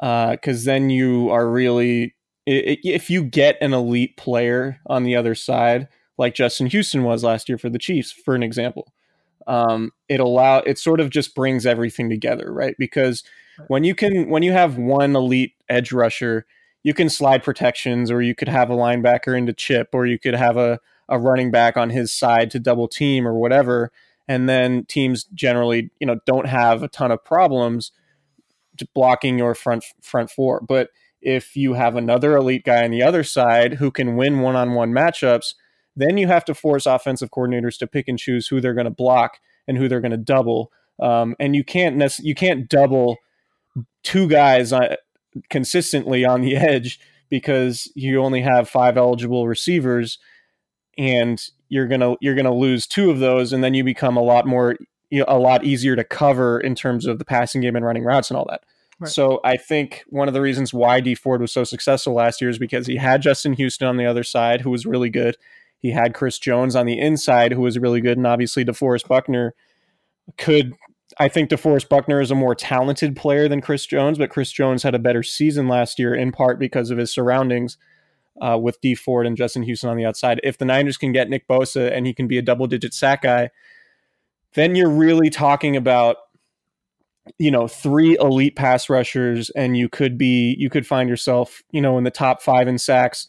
[0.00, 0.56] because yep.
[0.56, 2.14] uh, then you are really
[2.46, 7.48] if you get an elite player on the other side, like Justin Houston was last
[7.48, 8.92] year for the Chiefs, for an example,
[9.46, 12.74] um, it allow it sort of just brings everything together, right?
[12.78, 13.24] Because
[13.68, 16.46] when you can when you have one elite edge rusher,
[16.82, 20.34] you can slide protections, or you could have a linebacker into chip, or you could
[20.34, 23.92] have a a running back on his side to double team or whatever,
[24.28, 27.92] and then teams generally, you know, don't have a ton of problems
[28.94, 30.60] blocking your front front four.
[30.60, 30.90] But
[31.24, 35.54] if you have another elite guy on the other side who can win one-on-one matchups,
[35.96, 38.90] then you have to force offensive coordinators to pick and choose who they're going to
[38.90, 40.70] block and who they're going to double.
[41.00, 43.16] Um, and you can't nec- you can't double
[44.02, 44.96] two guys uh,
[45.48, 50.18] consistently on the edge because you only have five eligible receivers
[50.96, 54.46] and you're gonna you're gonna lose two of those and then you become a lot
[54.46, 54.76] more
[55.10, 58.04] you know, a lot easier to cover in terms of the passing game and running
[58.04, 58.62] routes and all that
[59.04, 62.50] so i think one of the reasons why Dee Ford was so successful last year
[62.50, 65.36] is because he had justin houston on the other side who was really good
[65.78, 69.54] he had chris jones on the inside who was really good and obviously deforest buckner
[70.36, 70.74] could
[71.18, 74.82] I think DeForest Buckner is a more talented player than Chris Jones, but Chris Jones
[74.82, 77.76] had a better season last year in part because of his surroundings
[78.40, 80.40] uh, with Dee Ford and Justin Houston on the outside.
[80.42, 83.22] If the Niners can get Nick Bosa and he can be a double digit sack
[83.22, 83.50] guy,
[84.54, 86.16] then you're really talking about
[87.38, 91.80] you know three elite pass rushers and you could be you could find yourself you
[91.80, 93.26] know in the top 5 in sacks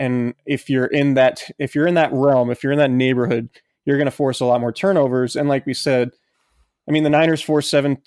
[0.00, 3.48] and if you're in that if you're in that realm if you're in that neighborhood
[3.84, 6.10] you're going to force a lot more turnovers and like we said
[6.88, 7.98] I mean, the Niners forced seven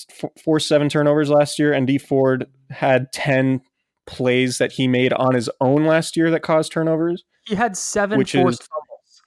[0.43, 3.61] forced seven turnovers last year, and Dee Ford had ten
[4.07, 7.23] plays that he made on his own last year that caused turnovers.
[7.45, 9.21] He had seven which forced is, fumbles.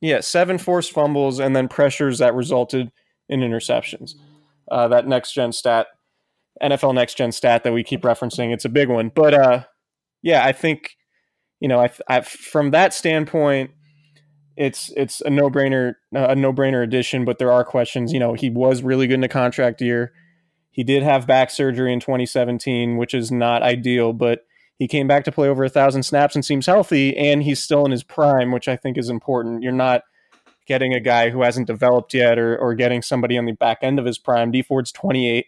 [0.00, 2.92] Yeah, seven forced fumbles, and then pressures that resulted
[3.28, 4.14] in interceptions.
[4.72, 5.86] Uh, that next gen stat,
[6.62, 9.10] NFL next gen stat that we keep referencing, it's a big one.
[9.14, 9.64] But uh,
[10.22, 10.96] yeah, I think
[11.60, 13.70] you know, I, I from that standpoint
[14.56, 17.24] it's it's a no brainer a no brainer addition.
[17.24, 18.12] But there are questions.
[18.12, 20.12] You know, he was really good in a contract year.
[20.70, 24.40] He did have back surgery in 2017, which is not ideal, but
[24.78, 27.84] he came back to play over a thousand snaps and seems healthy, and he's still
[27.84, 29.62] in his prime, which I think is important.
[29.62, 30.02] You're not
[30.66, 33.98] getting a guy who hasn't developed yet or, or getting somebody on the back end
[33.98, 34.50] of his prime.
[34.50, 35.46] Dee Ford's 28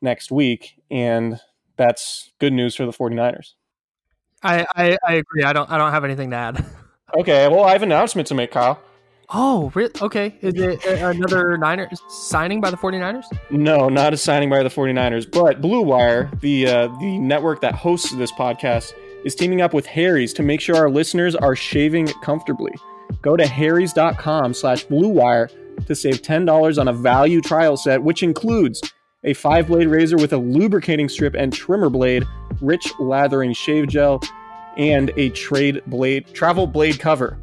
[0.00, 1.40] next week, and
[1.76, 3.54] that's good news for the 49ers.
[4.42, 5.42] I, I, I agree.
[5.42, 6.64] I don't I don't have anything to add.
[7.16, 8.78] Okay, well, I have an announcement to make, Kyle.
[9.30, 9.90] Oh, really?
[10.00, 10.34] Okay.
[10.40, 13.24] Is it another Niners signing by the 49ers?
[13.50, 17.74] No, not a signing by the 49ers, but Blue Wire, the uh, the network that
[17.74, 18.92] hosts this podcast,
[19.24, 22.74] is teaming up with Harry's to make sure our listeners are shaving comfortably.
[23.22, 25.50] Go to harrys.com slash blue wire
[25.86, 28.82] to save $10 on a value trial set, which includes
[29.24, 32.24] a five blade razor with a lubricating strip and trimmer blade,
[32.60, 34.22] rich lathering shave gel,
[34.76, 37.38] and a trade blade travel blade cover.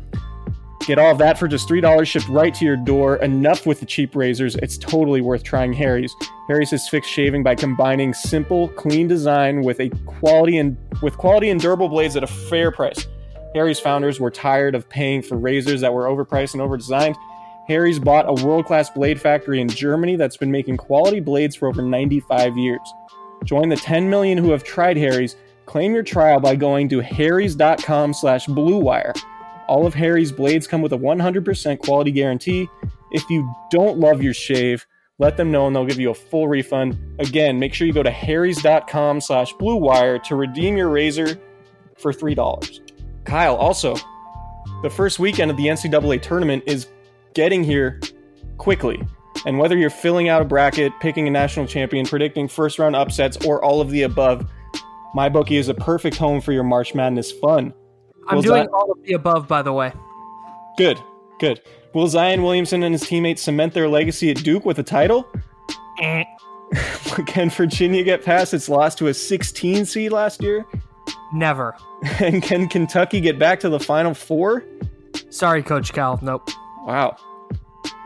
[0.85, 3.15] Get all of that for just $3 shipped right to your door.
[3.17, 4.55] Enough with the cheap razors.
[4.57, 6.15] It's totally worth trying Harry's.
[6.47, 11.49] Harry's has fixed shaving by combining simple, clean design with a quality and with quality
[11.49, 13.07] and durable blades at a fair price.
[13.55, 17.15] Harry's founders were tired of paying for razors that were overpriced and overdesigned.
[17.67, 21.81] Harry's bought a world-class blade factory in Germany that's been making quality blades for over
[21.81, 22.93] 95 years.
[23.43, 28.13] Join the 10 million who have tried Harry's Claim your trial by going to harrys.com
[28.13, 29.13] slash bluewire.
[29.67, 32.69] All of Harry's blades come with a 100% quality guarantee.
[33.11, 34.85] If you don't love your shave,
[35.17, 36.97] let them know and they'll give you a full refund.
[37.19, 41.39] Again, make sure you go to harrys.com slash bluewire to redeem your razor
[41.97, 42.84] for $3.
[43.25, 43.95] Kyle, also,
[44.81, 46.87] the first weekend of the NCAA tournament is
[47.33, 47.99] getting here
[48.57, 49.01] quickly.
[49.45, 53.37] And whether you're filling out a bracket, picking a national champion, predicting first round upsets,
[53.45, 54.47] or all of the above,
[55.15, 57.73] MyBookie is a perfect home for your March Madness fun.
[58.27, 59.91] I'm doing Zion- all of the above, by the way.
[60.77, 60.99] Good,
[61.39, 61.61] good.
[61.93, 65.27] Will Zion Williamson and his teammates cement their legacy at Duke with a title?
[66.01, 66.23] Eh.
[67.27, 70.65] Can Virginia get past its loss to a 16 seed last year?
[71.33, 71.75] Never.
[72.19, 74.63] and can Kentucky get back to the Final Four?
[75.29, 76.19] Sorry, Coach Cal.
[76.21, 76.49] Nope.
[76.85, 77.17] Wow.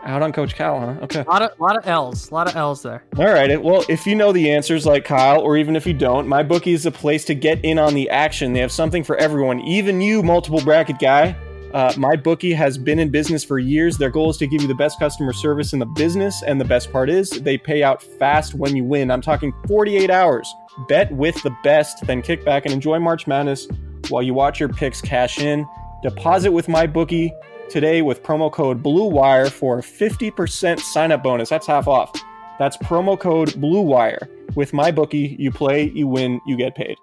[0.04, 0.96] Out on Coach Cal, huh?
[1.04, 1.22] Okay.
[1.22, 2.32] A lot of, lot of L's.
[2.32, 3.04] A lot of L's there.
[3.18, 3.62] All right.
[3.62, 6.72] Well, if you know the answers like Kyle, or even if you don't, my bookie
[6.72, 8.54] is a place to get in on the action.
[8.54, 11.36] They have something for everyone, even you, multiple bracket guy.
[11.74, 13.98] Uh, MyBookie has been in business for years.
[13.98, 16.42] Their goal is to give you the best customer service in the business.
[16.42, 19.12] And the best part is they pay out fast when you win.
[19.12, 20.52] I'm talking 48 hours.
[20.88, 23.68] Bet with the best, then kick back and enjoy March Madness
[24.10, 25.68] while you watch your picks cash in.
[26.04, 27.34] Deposit with my bookie
[27.70, 31.50] today with promo code BLUEWIRE for 50% sign up bonus.
[31.50, 32.12] That's half off.
[32.58, 34.56] That's promo code BLUEWIRE.
[34.56, 36.98] With my bookie, you play, you win, you get paid.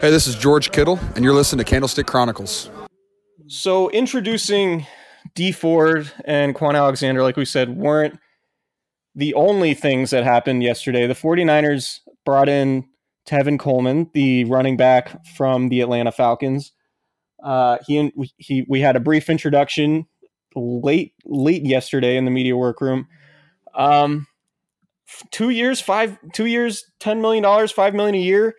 [0.00, 2.70] Hey, this is George Kittle, and you're listening to Candlestick Chronicles.
[3.46, 4.86] So, introducing
[5.34, 8.18] Dee Ford and Kwon Alexander, like we said, weren't
[9.14, 11.06] the only things that happened yesterday.
[11.06, 12.84] The 49ers brought in
[13.26, 16.72] Tevin Coleman, the running back from the Atlanta Falcons.
[17.42, 20.06] Uh, he he we had a brief introduction
[20.54, 23.06] late late yesterday in the media workroom.
[23.74, 24.26] Um,
[25.30, 28.54] two years, five, two years, ten million dollars, five million a year.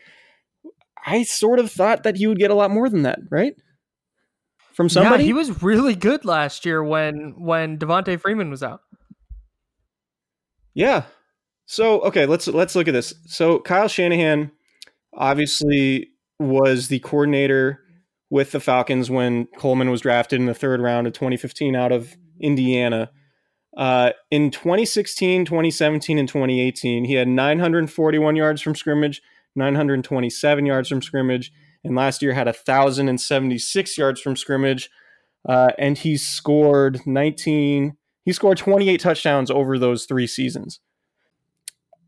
[1.05, 3.53] I sort of thought that he would get a lot more than that, right?
[4.73, 8.81] From somebody, yeah, he was really good last year when when Devonta Freeman was out.
[10.75, 11.03] Yeah.
[11.67, 13.13] So okay, let's let's look at this.
[13.25, 14.51] So Kyle Shanahan
[15.13, 17.81] obviously was the coordinator
[18.29, 22.15] with the Falcons when Coleman was drafted in the third round of 2015 out of
[22.39, 23.11] Indiana.
[23.75, 29.21] Uh, in 2016, 2017, and 2018, he had 941 yards from scrimmage,
[29.55, 31.51] 927 yards from scrimmage,
[31.83, 34.89] and last year had 1,076 yards from scrimmage.
[35.47, 40.79] Uh, and he scored 19, he scored 28 touchdowns over those three seasons.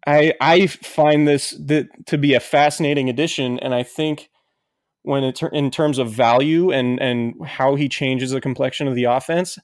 [0.05, 1.59] I I find this
[2.05, 4.29] to be a fascinating addition, and I think
[5.03, 9.05] when it in terms of value and and how he changes the complexion of the
[9.05, 9.57] offense,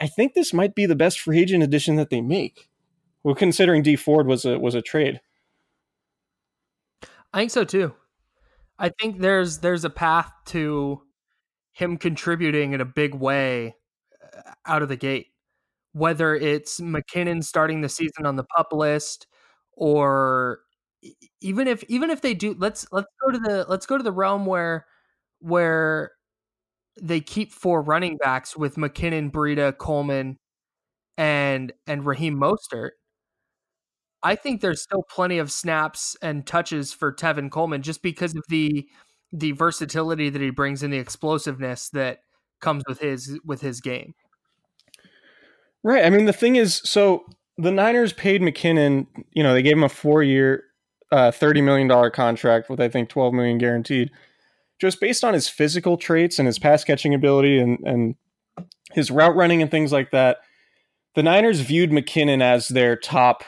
[0.00, 2.68] I think this might be the best free agent addition that they make.
[3.22, 5.20] Well, considering Dee Ford was a was a trade.
[7.32, 7.94] I think so too.
[8.78, 11.02] I think there's there's a path to
[11.72, 13.76] him contributing in a big way
[14.36, 15.28] uh, out of the gate.
[15.92, 19.26] Whether it's McKinnon starting the season on the pup list,
[19.80, 20.60] or
[21.40, 24.12] even if even if they do let's let's go to the let's go to the
[24.12, 24.86] realm where
[25.40, 26.12] where
[27.00, 30.38] they keep four running backs with McKinnon, Breida, Coleman,
[31.16, 32.90] and and Raheem Mostert.
[34.22, 38.44] I think there's still plenty of snaps and touches for Tevin Coleman just because of
[38.48, 38.86] the
[39.32, 42.18] the versatility that he brings and the explosiveness that
[42.60, 44.12] comes with his with his game.
[45.82, 46.04] Right.
[46.04, 47.24] I mean, the thing is, so
[47.58, 49.06] the Niners paid McKinnon.
[49.32, 50.64] You know, they gave him a four year,
[51.12, 54.10] uh, thirty million dollar contract with I think twelve million guaranteed,
[54.80, 58.14] just based on his physical traits and his pass catching ability and and
[58.92, 60.38] his route running and things like that.
[61.14, 63.44] The Niners viewed McKinnon as their top.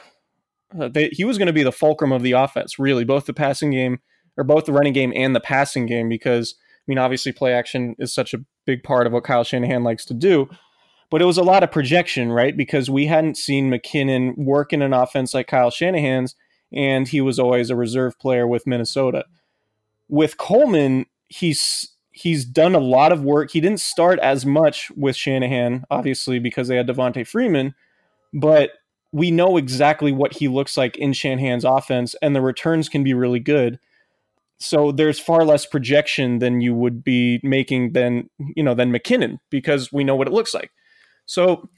[0.77, 3.33] Uh, they, he was going to be the fulcrum of the offense, really, both the
[3.33, 3.99] passing game
[4.37, 7.95] or both the running game and the passing game, because I mean, obviously, play action
[7.99, 10.49] is such a big part of what Kyle Shanahan likes to do
[11.13, 12.57] but it was a lot of projection, right?
[12.57, 16.35] Because we hadn't seen McKinnon work in an offense like Kyle Shanahan's,
[16.71, 19.25] and he was always a reserve player with Minnesota.
[20.09, 23.51] With Coleman, he's he's done a lot of work.
[23.51, 27.75] He didn't start as much with Shanahan, obviously, because they had Devonta Freeman,
[28.33, 28.71] but
[29.11, 33.13] we know exactly what he looks like in Shanahan's offense, and the returns can be
[33.13, 33.77] really good.
[34.57, 39.37] So there's far less projection than you would be making than you know than McKinnon
[39.51, 40.71] because we know what it looks like.
[41.25, 41.69] So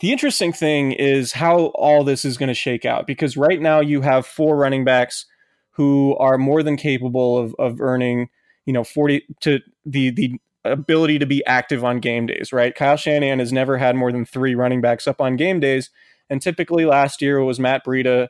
[0.00, 3.80] the interesting thing is how all this is going to shake out because right now
[3.80, 5.26] you have four running backs
[5.72, 8.28] who are more than capable of, of earning,
[8.66, 12.74] you know, 40 to the, the ability to be active on game days, right?
[12.74, 15.90] Kyle Shanahan has never had more than three running backs up on game days.
[16.28, 18.28] And typically last year it was Matt Breida,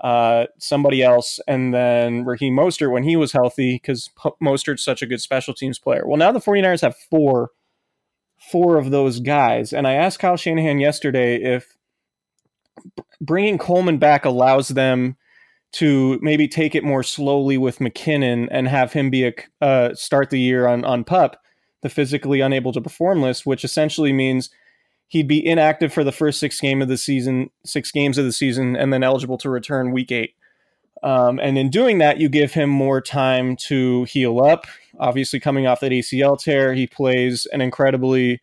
[0.00, 4.10] uh, somebody else, and then Raheem Mostert when he was healthy because
[4.42, 6.06] Mostert's such a good special teams player.
[6.06, 7.50] Well, now the 49ers have four
[8.38, 9.72] four of those guys.
[9.72, 11.76] And I asked Kyle Shanahan yesterday if
[13.20, 15.16] bringing Coleman back allows them
[15.72, 20.30] to maybe take it more slowly with McKinnon and have him be a uh, start
[20.30, 21.40] the year on on pup,
[21.82, 24.50] the physically unable to perform list, which essentially means
[25.08, 28.32] he'd be inactive for the first six game of the season, six games of the
[28.32, 30.35] season, and then eligible to return week eight.
[31.02, 34.66] Um, and in doing that, you give him more time to heal up.
[34.98, 38.40] Obviously, coming off that ACL tear, he plays an incredibly,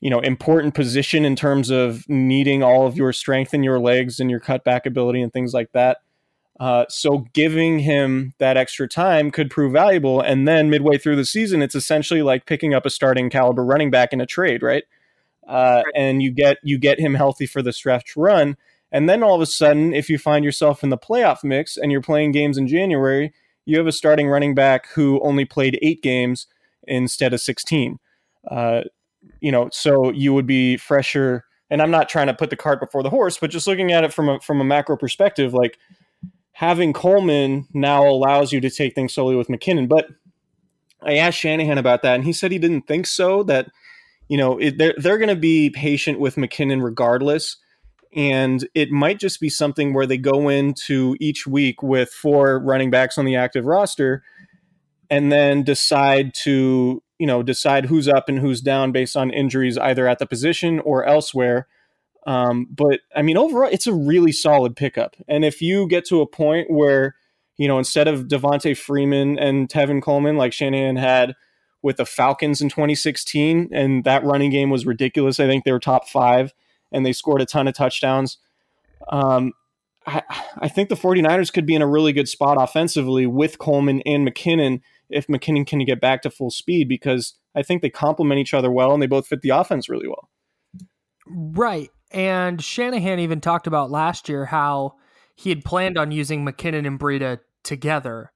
[0.00, 4.20] you know, important position in terms of needing all of your strength in your legs
[4.20, 5.98] and your cutback ability and things like that.
[6.60, 10.20] Uh, so giving him that extra time could prove valuable.
[10.20, 13.90] And then midway through the season, it's essentially like picking up a starting caliber running
[13.90, 14.84] back in a trade, right?
[15.46, 18.56] Uh, and you get you get him healthy for the stretch run
[18.90, 21.92] and then all of a sudden, if you find yourself in the playoff mix and
[21.92, 23.32] you're playing games in January,
[23.66, 26.46] you have a starting running back who only played eight games
[26.84, 27.98] instead of 16.
[28.50, 28.82] Uh,
[29.40, 31.44] you know, so you would be fresher.
[31.70, 34.04] And I'm not trying to put the cart before the horse, but just looking at
[34.04, 35.76] it from a from a macro perspective, like
[36.52, 39.86] having Coleman now allows you to take things slowly with McKinnon.
[39.86, 40.06] But
[41.02, 43.42] I asked Shanahan about that, and he said he didn't think so.
[43.42, 43.70] That
[44.28, 47.58] you know it, they're they're going to be patient with McKinnon regardless
[48.18, 52.90] and it might just be something where they go into each week with four running
[52.90, 54.24] backs on the active roster
[55.08, 59.78] and then decide to you know decide who's up and who's down based on injuries
[59.78, 61.68] either at the position or elsewhere
[62.26, 66.20] um, but i mean overall it's a really solid pickup and if you get to
[66.20, 67.14] a point where
[67.56, 71.36] you know instead of devonta freeman and tevin coleman like shanahan had
[71.80, 75.38] with the Falcons in 2016, and that running game was ridiculous.
[75.38, 76.52] I think they were top five,
[76.92, 78.38] and they scored a ton of touchdowns.
[79.10, 79.52] Um,
[80.06, 80.22] I,
[80.58, 84.26] I think the 49ers could be in a really good spot offensively with Coleman and
[84.26, 84.80] McKinnon
[85.10, 88.70] if McKinnon can get back to full speed because I think they complement each other
[88.70, 90.28] well and they both fit the offense really well.
[91.26, 91.90] Right.
[92.10, 94.94] And Shanahan even talked about last year how
[95.34, 98.32] he had planned on using McKinnon and Breida together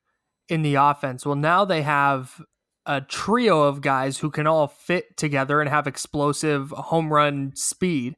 [0.48, 1.24] in the offense.
[1.24, 2.40] Well, now they have
[2.84, 8.16] a trio of guys who can all fit together and have explosive home run speed.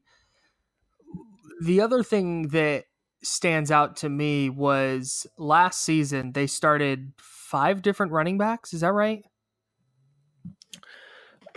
[1.61, 2.85] The other thing that
[3.23, 8.73] stands out to me was last season they started five different running backs.
[8.73, 9.23] Is that right?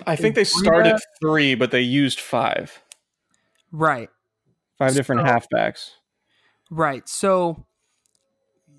[0.06, 2.82] I think they started three, but they used five.
[3.72, 4.08] Right.
[4.78, 5.90] Five different so, halfbacks.
[6.70, 7.08] Right.
[7.08, 7.66] So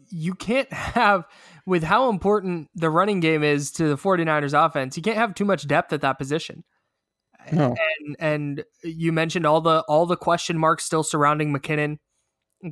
[0.10, 1.26] you can't have
[1.66, 5.46] with how important the running game is to the 49ers offense, you can't have too
[5.46, 6.64] much depth at that position.
[7.52, 7.76] No.
[8.08, 11.98] And and you mentioned all the all the question marks still surrounding McKinnon.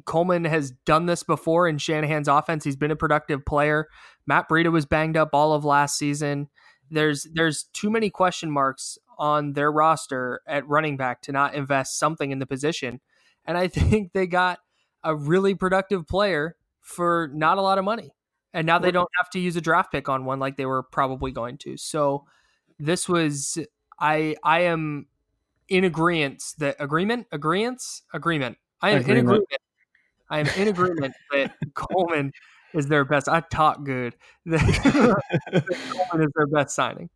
[0.06, 2.64] Coleman has done this before in Shanahan's offense.
[2.64, 3.88] He's been a productive player.
[4.26, 6.50] Matt Breida was banged up all of last season.
[6.90, 11.98] There's there's too many question marks on their roster at running back to not invest
[11.98, 13.00] something in the position.
[13.46, 14.60] And I think they got
[15.04, 18.14] a really productive player for not a lot of money.
[18.54, 20.82] And now they don't have to use a draft pick on one like they were
[20.82, 21.78] probably going to.
[21.78, 22.26] So
[22.80, 23.58] this was
[24.00, 25.08] I I am
[25.70, 28.58] in agreement that agreement agreements agreement.
[28.82, 29.20] I am agreement.
[29.20, 29.62] in agreement
[30.30, 32.32] I am in agreement that Coleman
[32.74, 33.28] is their best.
[33.28, 34.16] I talk good.
[34.50, 35.16] Coleman
[35.54, 37.10] is their best signing.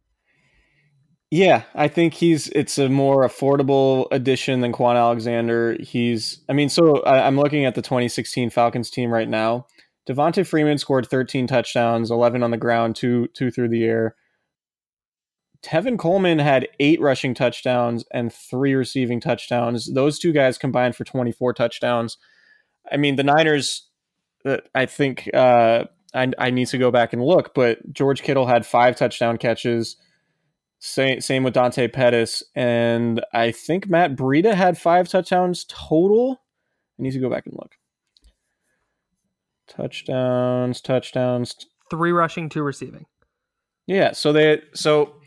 [1.29, 5.77] Yeah, I think he's it's a more affordable addition than Kwon Alexander.
[5.79, 9.67] He's I mean, so I, am looking at the 2016 Falcons team right now.
[10.09, 14.15] Devonta Freeman scored 13 touchdowns, 11 on the ground, two two through the air.
[15.64, 19.93] Tevin Coleman had eight rushing touchdowns and three receiving touchdowns.
[19.93, 22.18] Those two guys combined for 24 touchdowns.
[22.91, 23.88] I mean, the Niners,
[24.43, 28.47] uh, I think uh, I, I need to go back and look, but George Kittle
[28.47, 29.97] had five touchdown catches.
[30.80, 32.43] Same, same with Dante Pettis.
[32.55, 36.41] And I think Matt Breida had five touchdowns total.
[36.99, 37.76] I need to go back and look.
[39.68, 41.68] Touchdowns, touchdowns.
[41.91, 43.05] Three rushing, two receiving.
[43.86, 44.14] Yeah.
[44.14, 45.20] So they, so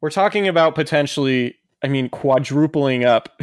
[0.00, 3.40] we're talking about potentially, I mean, quadrupling up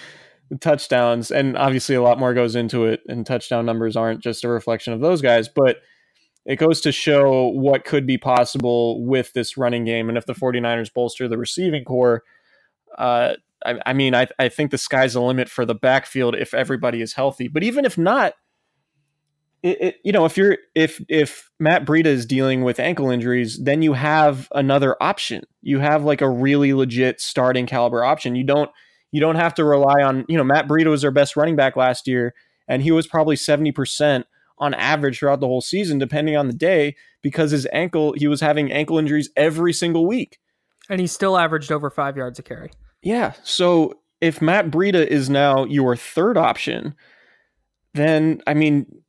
[0.60, 4.48] touchdowns, and obviously a lot more goes into it, and touchdown numbers aren't just a
[4.48, 5.78] reflection of those guys, but
[6.46, 10.08] it goes to show what could be possible with this running game.
[10.08, 12.22] And if the 49ers bolster the receiving corps,
[12.98, 13.34] uh,
[13.64, 17.00] I, I, mean, I, I think the sky's the limit for the backfield if everybody
[17.00, 17.48] is healthy.
[17.48, 18.34] But even if not,
[19.64, 23.58] it, it, you know, if you're if if Matt Breida is dealing with ankle injuries,
[23.64, 25.42] then you have another option.
[25.62, 28.36] You have like a really legit starting caliber option.
[28.36, 28.70] You don't
[29.10, 31.76] you don't have to rely on, you know, Matt Breida was their best running back
[31.76, 32.34] last year,
[32.68, 34.24] and he was probably 70%
[34.58, 38.40] on average throughout the whole season, depending on the day, because his ankle, he was
[38.40, 40.38] having ankle injuries every single week.
[40.90, 42.70] And he still averaged over five yards a carry.
[43.02, 43.32] Yeah.
[43.44, 46.94] So if Matt Breida is now your third option,
[47.94, 49.03] then I mean,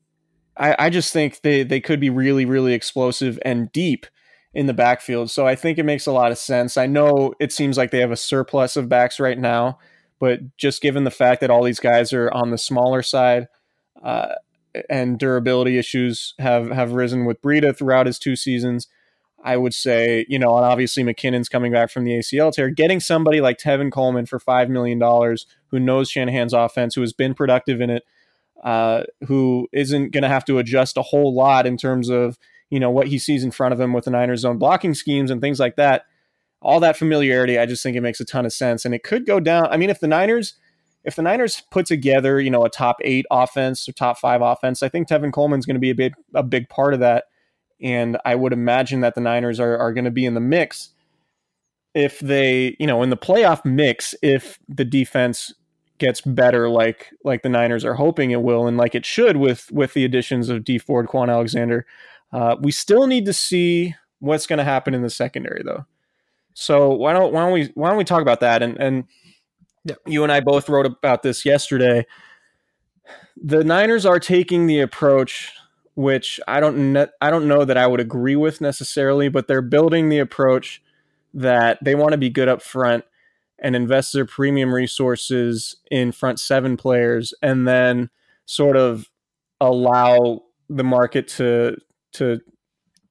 [0.58, 4.06] I, I just think they, they could be really, really explosive and deep
[4.54, 5.30] in the backfield.
[5.30, 6.78] So I think it makes a lot of sense.
[6.78, 9.80] I know it seems like they have a surplus of backs right now.
[10.18, 13.48] But just given the fact that all these guys are on the smaller side,
[14.02, 14.36] uh,
[14.90, 18.88] and durability issues have have risen with Breida throughout his two seasons.
[19.44, 22.70] I would say, you know, and obviously McKinnon's coming back from the ACL tear.
[22.72, 27.14] Getting somebody like Tevin Coleman for five million dollars, who knows Shanahan's offense, who has
[27.14, 28.04] been productive in it,
[28.66, 32.38] uh, who isn't going to have to adjust a whole lot in terms of
[32.70, 35.32] you know what he sees in front of him with the Niners' zone blocking schemes
[35.32, 36.04] and things like that
[36.66, 38.86] all that familiarity, I just think it makes a ton of sense.
[38.86, 39.68] And it could go down.
[39.68, 40.56] I mean, if the Niners,
[41.04, 44.82] if the Niners put together, you know, a top eight offense or top five offense,
[44.82, 47.26] I think Tevin Coleman's going to be a big, a big part of that.
[47.80, 50.90] And I would imagine that the Niners are, are going to be in the mix
[51.94, 55.54] if they, you know, in the playoff mix, if the defense
[55.98, 59.72] gets better like like the Niners are hoping it will and like it should with
[59.72, 61.86] with the additions of Dee Ford, Kwon Alexander.
[62.34, 65.86] Uh, we still need to see what's going to happen in the secondary though.
[66.54, 68.62] So why don't why don't we why don't we talk about that?
[68.62, 69.06] And and
[69.84, 69.96] yeah.
[70.06, 72.06] you and I both wrote about this yesterday.
[73.42, 75.52] The Niners are taking the approach
[75.96, 79.62] which I don't ne- I don't know that I would agree with necessarily, but they're
[79.62, 80.84] building the approach
[81.34, 83.06] that they want to be good up front
[83.60, 88.10] and invest their premium resources in front seven players and then
[88.46, 89.10] sort of
[89.62, 91.78] allow the market to
[92.14, 92.40] to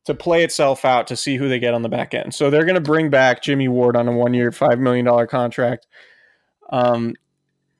[0.05, 2.34] to play itself out to see who they get on the back end.
[2.34, 5.86] So they're going to bring back Jimmy Ward on a one year, $5 million contract.
[6.70, 7.14] Um,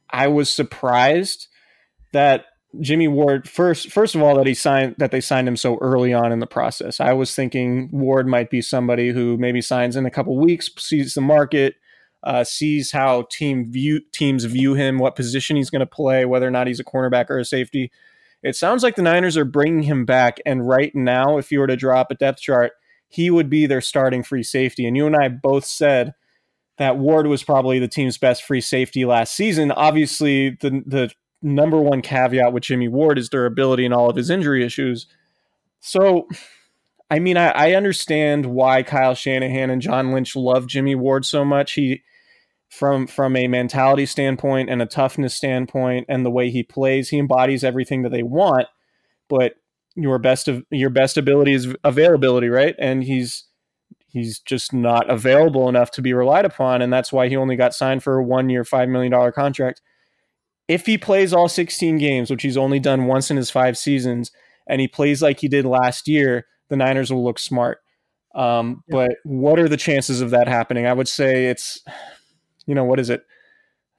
[0.09, 1.49] I was surprised
[2.13, 2.47] that
[2.81, 6.13] Jimmy Ward first first of all that he signed that they signed him so early
[6.13, 6.99] on in the process.
[6.99, 11.15] I was thinking Ward might be somebody who maybe signs in a couple weeks, sees
[11.15, 11.77] the market,
[12.25, 16.47] uh, sees how team view teams view him, what position he's going to play, whether
[16.47, 17.93] or not he's a cornerback or a safety.
[18.43, 21.67] It sounds like the Niners are bringing him back, and right now, if you were
[21.67, 22.73] to drop a depth chart,
[23.09, 24.87] he would be their starting free safety.
[24.87, 26.15] And you and I both said
[26.79, 29.71] that Ward was probably the team's best free safety last season.
[29.71, 31.11] Obviously, the the
[31.43, 35.07] number one caveat with Jimmy Ward is durability and all of his injury issues.
[35.81, 36.27] So,
[37.11, 41.45] I mean, I, I, understand why Kyle Shanahan and John Lynch love Jimmy Ward so
[41.45, 41.75] much.
[41.75, 42.03] He,
[42.77, 47.19] from from a mentality standpoint and a toughness standpoint, and the way he plays, he
[47.19, 48.67] embodies everything that they want.
[49.29, 49.55] But
[49.95, 52.75] your best of your best ability is availability, right?
[52.79, 53.45] And he's
[54.07, 57.75] he's just not available enough to be relied upon, and that's why he only got
[57.75, 59.81] signed for a one year, five million dollar contract
[60.69, 64.31] if he plays all 16 games, which he's only done once in his five seasons,
[64.67, 67.79] and he plays like he did last year, the Niners will look smart.
[68.35, 69.09] Um, yeah.
[69.09, 70.87] But what are the chances of that happening?
[70.87, 71.83] I would say it's,
[72.67, 73.25] you know, what is it?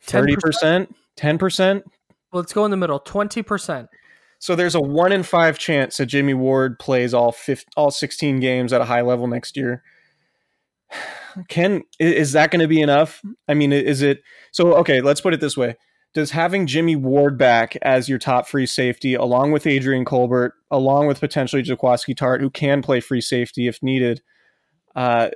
[0.07, 0.88] 30%?
[1.18, 1.84] 10%?
[2.34, 3.88] Let's go in the middle 20%.
[4.39, 8.39] So there's a one in five chance that Jimmy Ward plays all 15, all 16
[8.39, 9.84] games at a high level next year.
[11.49, 13.22] Can is that going to be enough?
[13.49, 14.74] I mean, is it so?
[14.76, 15.76] Okay, let's put it this way:
[16.13, 21.07] does having Jimmy Ward back as your top free safety, along with Adrian Colbert, along
[21.07, 24.22] with potentially Jaquiski Tartt who can play free safety if needed,
[24.95, 25.30] uh,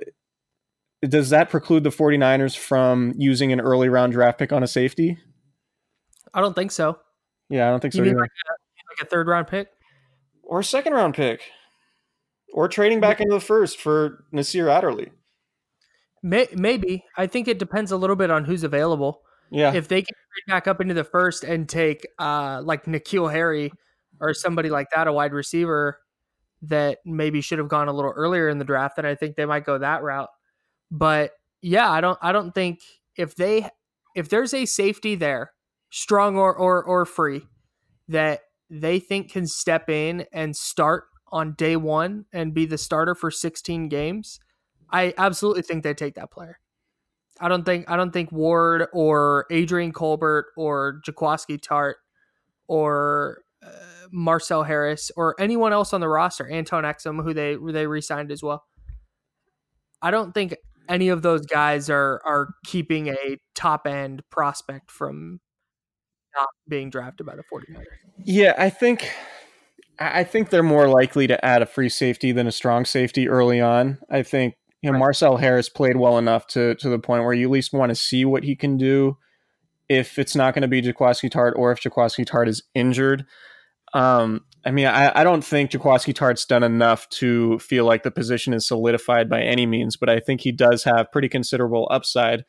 [1.02, 5.18] does that preclude the 49ers from using an early round draft pick on a safety?
[6.34, 6.98] I don't think so.
[7.48, 8.04] Yeah, I don't think you so.
[8.04, 9.68] Mean like, a, like a third round pick?
[10.42, 11.42] Or a second round pick.
[12.52, 15.10] Or trading back into the first for Nasir Adderley.
[16.22, 17.04] May, maybe.
[17.16, 19.22] I think it depends a little bit on who's available.
[19.50, 19.72] Yeah.
[19.72, 23.72] If they can trade back up into the first and take uh like N'Keal Harry
[24.20, 25.98] or somebody like that, a wide receiver
[26.62, 29.46] that maybe should have gone a little earlier in the draft, then I think they
[29.46, 30.28] might go that route.
[30.90, 31.32] But
[31.62, 32.80] yeah, I don't I don't think
[33.16, 33.68] if they
[34.14, 35.52] if there's a safety there,
[35.90, 37.42] strong or or or free,
[38.08, 43.14] that they think can step in and start on day one and be the starter
[43.14, 44.40] for 16 games,
[44.90, 46.58] I absolutely think they take that player.
[47.40, 51.94] I don't think I don't think Ward or Adrian Colbert or Jaquiski Tartt
[52.66, 53.70] or uh,
[54.12, 58.42] Marcel Harris or anyone else on the roster, Antone Exum, who they they re-signed as
[58.42, 58.64] well.
[60.02, 60.56] I don't think
[60.90, 65.40] any of those guys are are keeping a top end prospect from
[66.36, 67.84] not being drafted by the 49ers.
[68.24, 69.10] Yeah, I think
[69.98, 73.60] I think they're more likely to add a free safety than a strong safety early
[73.60, 73.98] on.
[74.10, 74.98] I think you know, right.
[74.98, 77.96] Marcel Harris played well enough to to the point where you at least want to
[77.96, 79.16] see what he can do
[79.88, 83.26] if it's not going to be Jaquiski Tartt or if Jaquiski Tartt is injured.
[83.92, 88.10] Um, I mean, I, I don't think Jaquiski Tartt's done enough to feel like the
[88.10, 92.44] position is solidified by any means, but I think he does have pretty considerable upside.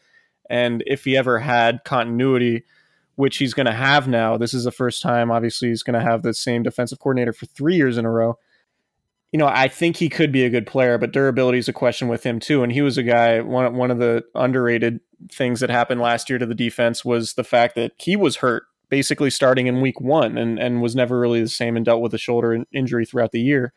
[0.49, 2.64] And if he ever had continuity,
[3.16, 6.05] which he's going to have now, this is the first time, obviously, he's going to
[6.05, 8.38] have the same defensive coordinator for three years in a row
[9.32, 12.09] you know, I think he could be a good player, but durability is a question
[12.09, 12.64] with him too.
[12.64, 13.39] And he was a guy.
[13.39, 14.99] One one of the underrated
[15.32, 18.64] things that happened last year to the defense was the fact that he was hurt
[18.91, 22.13] basically starting in week one and and was never really the same and dealt with
[22.13, 23.73] a shoulder injury throughout the year.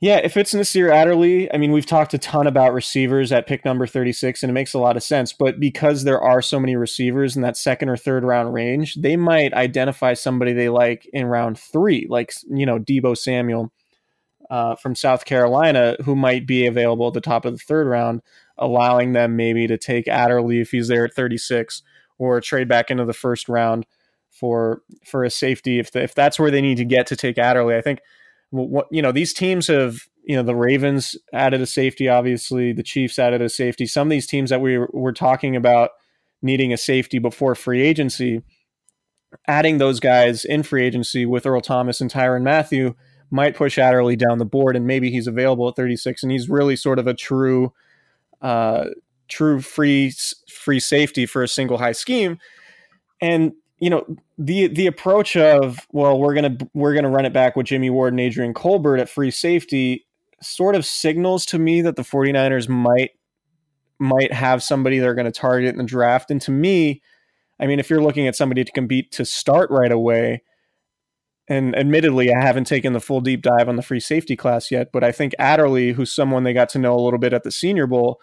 [0.00, 3.64] Yeah, if it's Nasir Adderley, I mean, we've talked a ton about receivers at pick
[3.64, 5.32] number 36, and it makes a lot of sense.
[5.32, 9.16] But because there are so many receivers in that second or third round range, they
[9.16, 13.72] might identify somebody they like in round three, like, you know, Deebo Samuel
[14.50, 18.20] uh, from South Carolina who might be available at the top of the third round,
[18.58, 21.82] allowing them maybe to take Adderley if he's there at 36
[22.18, 23.86] or trade back into the first round
[24.30, 27.38] for for a safety if the, if that's where they need to get to take
[27.38, 27.76] Adderley.
[27.76, 28.00] I think
[28.50, 32.82] what you know these teams have you know the Ravens added a safety, obviously the
[32.82, 33.86] Chiefs added a safety.
[33.86, 35.90] Some of these teams that we were talking about
[36.42, 38.42] needing a safety before free agency,
[39.46, 42.94] adding those guys in free agency with Earl Thomas and Tyrann Mathieu
[43.30, 46.76] might push Adderley down the board, and maybe he's available at 36, and he's really
[46.76, 47.72] sort of a true,
[48.42, 48.86] uh,
[49.28, 50.12] true free
[50.64, 52.38] free safety for a single high scheme.
[53.20, 54.04] And you know
[54.38, 58.12] the the approach of well, we're gonna we're gonna run it back with Jimmy Ward
[58.12, 60.06] and Adrian Colbert at free safety
[60.42, 63.10] sort of signals to me that the 49ers might
[63.98, 66.30] might have somebody they're going to target in the draft.
[66.30, 67.00] And to me,
[67.60, 70.42] I mean, if you're looking at somebody to compete to start right away,
[71.46, 74.90] and admittedly, I haven't taken the full deep dive on the free safety class yet,
[74.92, 77.50] but I think Adderley, who's someone they got to know a little bit at the
[77.50, 78.20] Senior Bowl,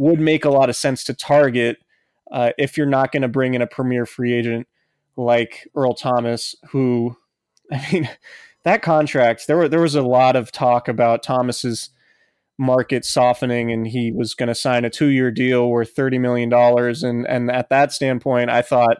[0.00, 1.76] would make a lot of sense to target
[2.32, 4.66] uh, if you're not going to bring in a premier free agent
[5.14, 7.18] like Earl Thomas, who,
[7.72, 8.08] I mean,
[8.64, 11.90] that contract there were there was a lot of talk about Thomas's
[12.58, 16.50] market softening and he was going to sign a two year deal worth $30 million.
[16.52, 18.98] And, and at that standpoint, I thought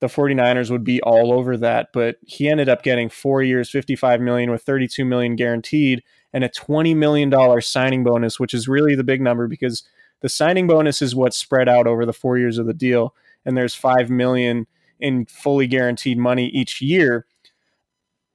[0.00, 1.88] the 49ers would be all over that.
[1.92, 6.48] But he ended up getting four years, 55 million with 32 million guaranteed and a
[6.48, 9.84] $20 million signing bonus, which is really the big number because
[10.22, 13.14] the signing bonus is what's spread out over the four years of the deal.
[13.44, 14.66] And there's 5 million
[15.00, 17.26] in fully guaranteed money each year.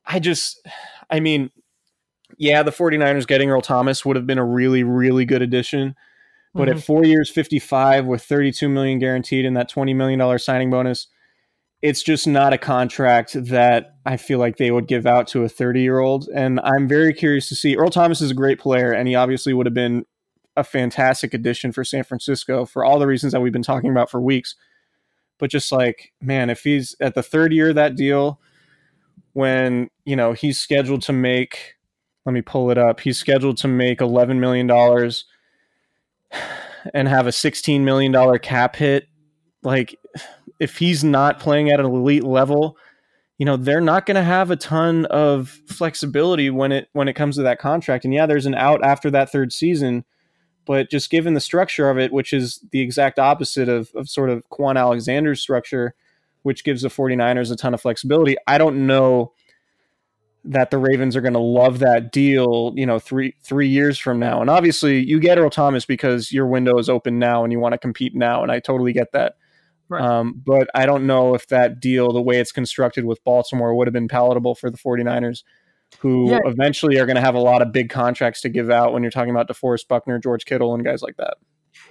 [0.05, 0.65] I just,
[1.09, 1.49] I mean,
[2.37, 5.95] yeah, the 49ers getting Earl Thomas would have been a really, really good addition.
[6.53, 6.77] But mm-hmm.
[6.77, 11.07] at four years, 55 with 32 million guaranteed and that $20 million signing bonus,
[11.81, 15.49] it's just not a contract that I feel like they would give out to a
[15.49, 16.27] 30 year old.
[16.33, 17.77] And I'm very curious to see.
[17.77, 20.05] Earl Thomas is a great player, and he obviously would have been
[20.57, 24.09] a fantastic addition for San Francisco for all the reasons that we've been talking about
[24.09, 24.55] for weeks.
[25.37, 28.41] But just like, man, if he's at the third year of that deal,
[29.33, 31.75] when, you know, he's scheduled to make
[32.25, 32.99] let me pull it up.
[32.99, 34.69] He's scheduled to make $11 million
[36.93, 39.07] and have a $16 million cap hit.
[39.63, 39.97] Like,
[40.59, 42.77] if he's not playing at an elite level,
[43.37, 47.13] you know they're not going to have a ton of flexibility when it when it
[47.13, 50.03] comes to that contract and yeah there's an out after that third season
[50.67, 54.29] but just given the structure of it which is the exact opposite of, of sort
[54.29, 55.95] of Kwon Alexander's structure
[56.43, 59.33] which gives the 49ers a ton of flexibility i don't know
[60.47, 64.17] that the Ravens are going to love that deal, you know, three three years from
[64.17, 64.41] now.
[64.41, 67.73] And obviously, you get Earl Thomas because your window is open now and you want
[67.73, 69.35] to compete now, and I totally get that.
[69.89, 70.01] Right.
[70.01, 73.87] Um, but I don't know if that deal, the way it's constructed with Baltimore, would
[73.87, 75.43] have been palatable for the 49ers,
[75.99, 76.39] who yeah.
[76.45, 79.11] eventually are going to have a lot of big contracts to give out when you're
[79.11, 81.37] talking about DeForest Buckner, George Kittle, and guys like that.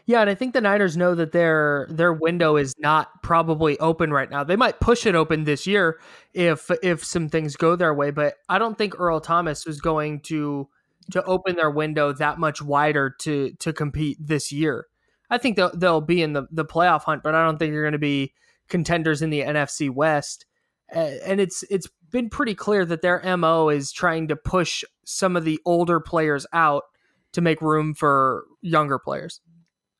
[0.05, 4.13] Yeah, and I think the Niners know that their their window is not probably open
[4.13, 4.45] right now.
[4.45, 5.99] They might push it open this year
[6.33, 10.21] if if some things go their way, but I don't think Earl Thomas is going
[10.23, 10.69] to
[11.13, 14.87] to open their window that much wider to to compete this year.
[15.31, 17.83] I think they'll they'll be in the the playoff hunt, but I don't think they're
[17.83, 18.33] going to be
[18.69, 20.47] contenders in the NFC West.
[20.89, 25.45] And it's it's been pretty clear that their MO is trying to push some of
[25.45, 26.85] the older players out
[27.33, 29.41] to make room for younger players.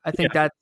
[0.05, 0.49] I think yeah.
[0.49, 0.57] that's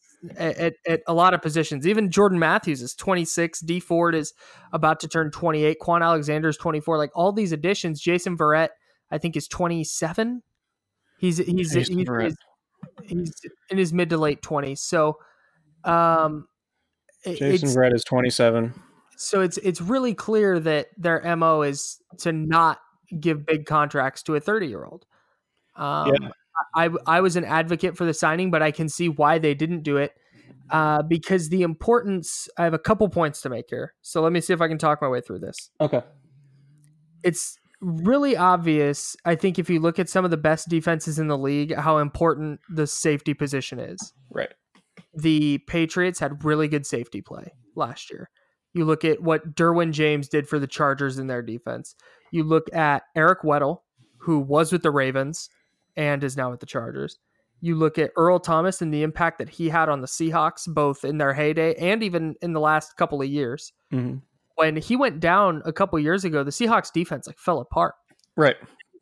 [0.58, 1.86] at, at, a lot of positions.
[1.86, 3.60] Even Jordan Matthews is 26.
[3.60, 4.32] Dee Ford is
[4.72, 5.76] about to turn 28.
[5.80, 6.98] Kwon Alexander is 24.
[6.98, 8.70] Like all these additions, Jason Verrett,
[9.10, 10.42] I think, is 27.
[11.18, 11.88] He's he's he's, he's,
[13.08, 13.32] he's,
[13.70, 14.78] in his mid to late 20s.
[14.78, 15.18] So,
[15.84, 16.46] um,
[17.24, 18.74] Jason Verrett is 27.
[19.16, 22.78] So it's it's really clear that their mo is to not
[23.20, 25.06] give big contracts to a 30 year old.
[25.76, 26.28] Um, yeah.
[26.74, 29.82] I I was an advocate for the signing, but I can see why they didn't
[29.82, 30.12] do it.
[30.70, 33.94] Uh, because the importance, I have a couple points to make here.
[34.00, 35.70] So let me see if I can talk my way through this.
[35.78, 36.02] Okay.
[37.22, 41.28] It's really obvious, I think, if you look at some of the best defenses in
[41.28, 44.14] the league, how important the safety position is.
[44.30, 44.52] Right.
[45.12, 48.30] The Patriots had really good safety play last year.
[48.74, 51.94] You look at what Derwin James did for the Chargers in their defense.
[52.32, 53.80] You look at Eric Weddle,
[54.18, 55.48] who was with the Ravens,
[55.96, 57.18] and is now with the Chargers.
[57.60, 61.04] You look at Earl Thomas and the impact that he had on the Seahawks, both
[61.04, 63.72] in their heyday and even in the last couple of years.
[63.92, 64.16] Mm-hmm.
[64.56, 67.94] When he went down a couple years ago, the Seahawks defense like fell apart.
[68.36, 68.56] Right.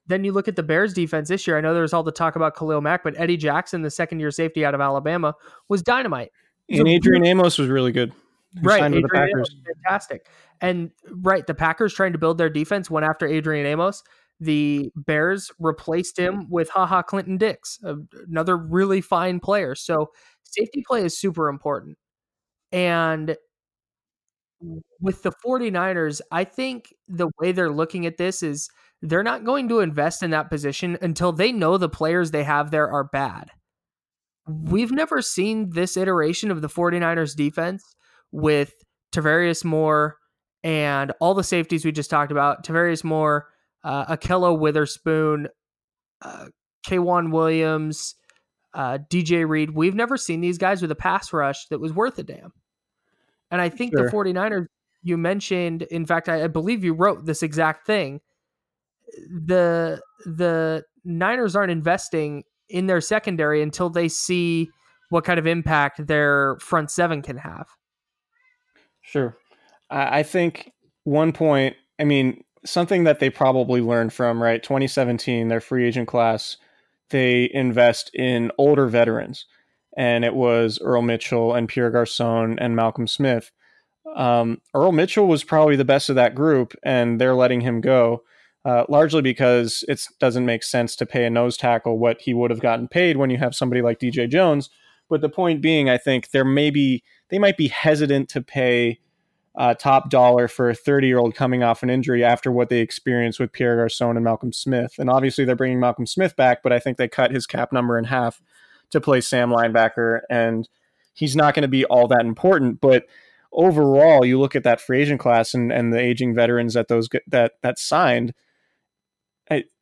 [0.07, 1.57] Then you look at the Bears defense this year.
[1.57, 4.31] I know there's all the talk about Khalil Mack, but Eddie Jackson, the second year
[4.31, 5.35] safety out of Alabama,
[5.69, 6.31] was dynamite.
[6.69, 8.13] And Adrian Amos was really good.
[8.61, 10.27] Right, Adrian Amos, fantastic.
[10.61, 14.03] And right, the Packers trying to build their defense went after Adrian Amos
[14.43, 17.79] the Bears replaced him with Haha Clinton Dix,
[18.29, 19.77] another really fine player.
[19.77, 20.11] So
[20.43, 21.97] safety play is super important.
[22.73, 23.37] And
[25.01, 28.69] with the 49ers, I think the way they're looking at this is
[29.01, 32.73] they're not going to invest in that position until they know the players they have
[32.73, 33.51] there are bad.
[34.49, 37.95] We've never seen this iteration of the 49ers defense
[38.33, 38.73] with
[39.13, 40.17] Tarvarius Moore
[40.65, 42.65] and all the safeties we just talked about.
[42.65, 43.49] Tarvarius Moore,
[43.85, 45.49] uh, Ahkello Witherspoon,
[46.23, 46.47] uh,
[46.87, 48.15] K'Waun Williams,
[48.75, 49.71] uh, DJ Reed.
[49.71, 52.53] We've never seen these guys with a pass rush that was worth a damn.
[53.51, 54.07] And I think sure.
[54.07, 54.67] the 49ers,
[55.03, 58.21] you mentioned, in fact, I, I believe you wrote this exact thing.
[59.29, 64.71] The the Niners aren't investing in their secondary until they see
[65.11, 67.67] what kind of impact their front seven can have.
[69.03, 69.37] Sure.
[69.91, 70.73] I think
[71.05, 76.09] one point, I mean, something that they probably learned from right 2017, their free agent
[76.09, 76.57] class,
[77.11, 79.45] they invest in older veterans,
[79.97, 83.51] and it was Earl Mitchell and Pierre Garcon and Malcolm Smith.
[84.17, 88.23] Um, Earl Mitchell was probably the best of that group, and they're letting him go.
[88.65, 92.49] Uh, largely because it doesn't make sense to pay a nose tackle what he would
[92.49, 94.71] have gotten paid when you have somebody like DJ Jones.
[95.13, 98.99] But the point being, I think there may be they might be hesitant to pay
[99.55, 102.79] uh, top dollar for a 30 year old coming off an injury after what they
[102.79, 104.95] experienced with Pierre Garcon and Malcolm Smith.
[104.97, 107.99] And obviously, they're bringing Malcolm Smith back, but I think they cut his cap number
[107.99, 108.41] in half
[108.89, 110.67] to play Sam linebacker, and
[111.13, 112.81] he's not going to be all that important.
[112.81, 113.05] But
[113.53, 117.11] overall, you look at that free agent class and, and the aging veterans that those
[117.27, 118.33] that that signed.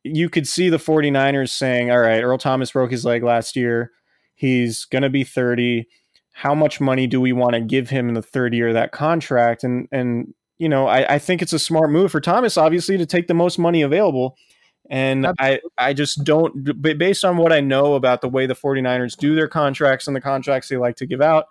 [0.03, 3.91] You could see the 49ers saying, All right, Earl Thomas broke his leg last year.
[4.41, 5.85] He's going to be 30
[6.33, 8.91] how much money do we want to give him in the third year of that
[8.91, 9.63] contract?
[9.63, 13.05] And and you know, I, I think it's a smart move for Thomas, obviously, to
[13.05, 14.35] take the most money available.
[14.89, 19.15] And I, I just don't, based on what I know about the way the 49ers
[19.15, 21.45] do their contracts and the contracts they like to give out,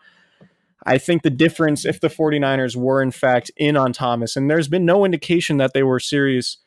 [0.84, 4.68] I think the difference, if the 49ers were in fact in on Thomas, and there's
[4.68, 6.58] been no indication that they were serious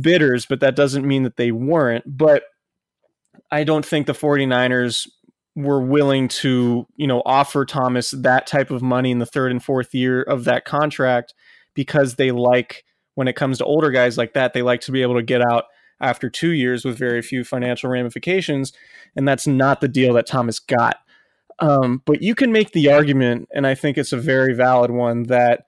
[0.00, 2.04] bidders, but that doesn't mean that they weren't.
[2.06, 2.44] But
[3.50, 5.08] I don't think the 49ers
[5.56, 9.64] were willing to, you know, offer Thomas that type of money in the third and
[9.64, 11.34] fourth year of that contract
[11.74, 12.84] because they like
[13.14, 15.40] when it comes to older guys like that, they like to be able to get
[15.40, 15.64] out
[16.00, 18.74] after two years with very few financial ramifications.
[19.16, 20.98] And that's not the deal that Thomas got.
[21.58, 25.22] Um, but you can make the argument, and I think it's a very valid one,
[25.24, 25.64] that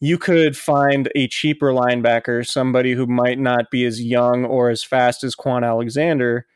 [0.00, 4.82] you could find a cheaper linebacker, somebody who might not be as young or as
[4.82, 6.46] fast as Kwon Alexander,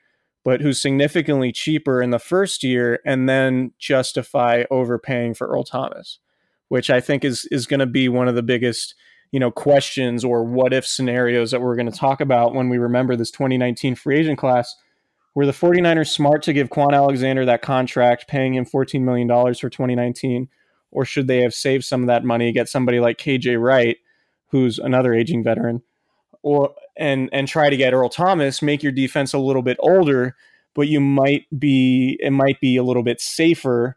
[0.45, 6.19] but who's significantly cheaper in the first year and then justify overpaying for Earl Thomas,
[6.69, 8.95] which I think is is going to be one of the biggest,
[9.31, 12.79] you know, questions or what if scenarios that we're going to talk about when we
[12.79, 14.75] remember this 2019 free agent class.
[15.35, 19.71] Were the 49ers smart to give Kwon Alexander that contract, paying him $14 million for
[19.71, 20.49] 2019?
[20.91, 23.99] Or should they have saved some of that money, get somebody like KJ Wright,
[24.49, 25.83] who's another aging veteran,
[26.49, 30.35] or and and try to get Earl Thomas, make your defense a little bit older,
[30.75, 33.97] but you might be it might be a little bit safer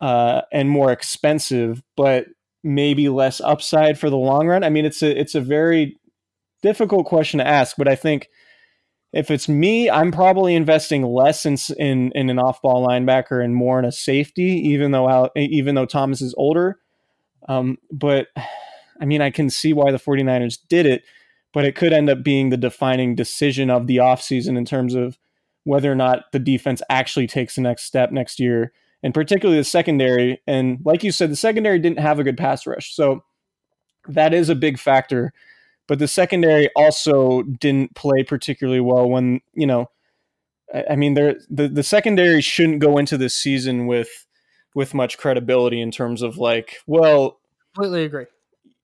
[0.00, 2.26] uh, and more expensive, but
[2.62, 4.62] maybe less upside for the long run.
[4.62, 5.98] I mean, it's a it's a very
[6.62, 8.28] difficult question to ask, but I think
[9.14, 13.54] if it's me, I'm probably investing less in in, in an off ball linebacker and
[13.54, 16.78] more in a safety, even though even though Thomas is older.
[17.48, 18.28] Um, but
[19.00, 21.02] I mean, I can see why the 49ers did it
[21.58, 25.18] but it could end up being the defining decision of the offseason in terms of
[25.64, 29.64] whether or not the defense actually takes the next step next year, and particularly the
[29.64, 30.40] secondary.
[30.46, 32.94] And like you said, the secondary didn't have a good pass rush.
[32.94, 33.24] So
[34.06, 35.32] that is a big factor.
[35.88, 39.90] But the secondary also didn't play particularly well when, you know,
[40.88, 44.28] I mean, the the secondary shouldn't go into this season with
[44.76, 47.40] with much credibility in terms of like, well,
[47.74, 48.26] completely agree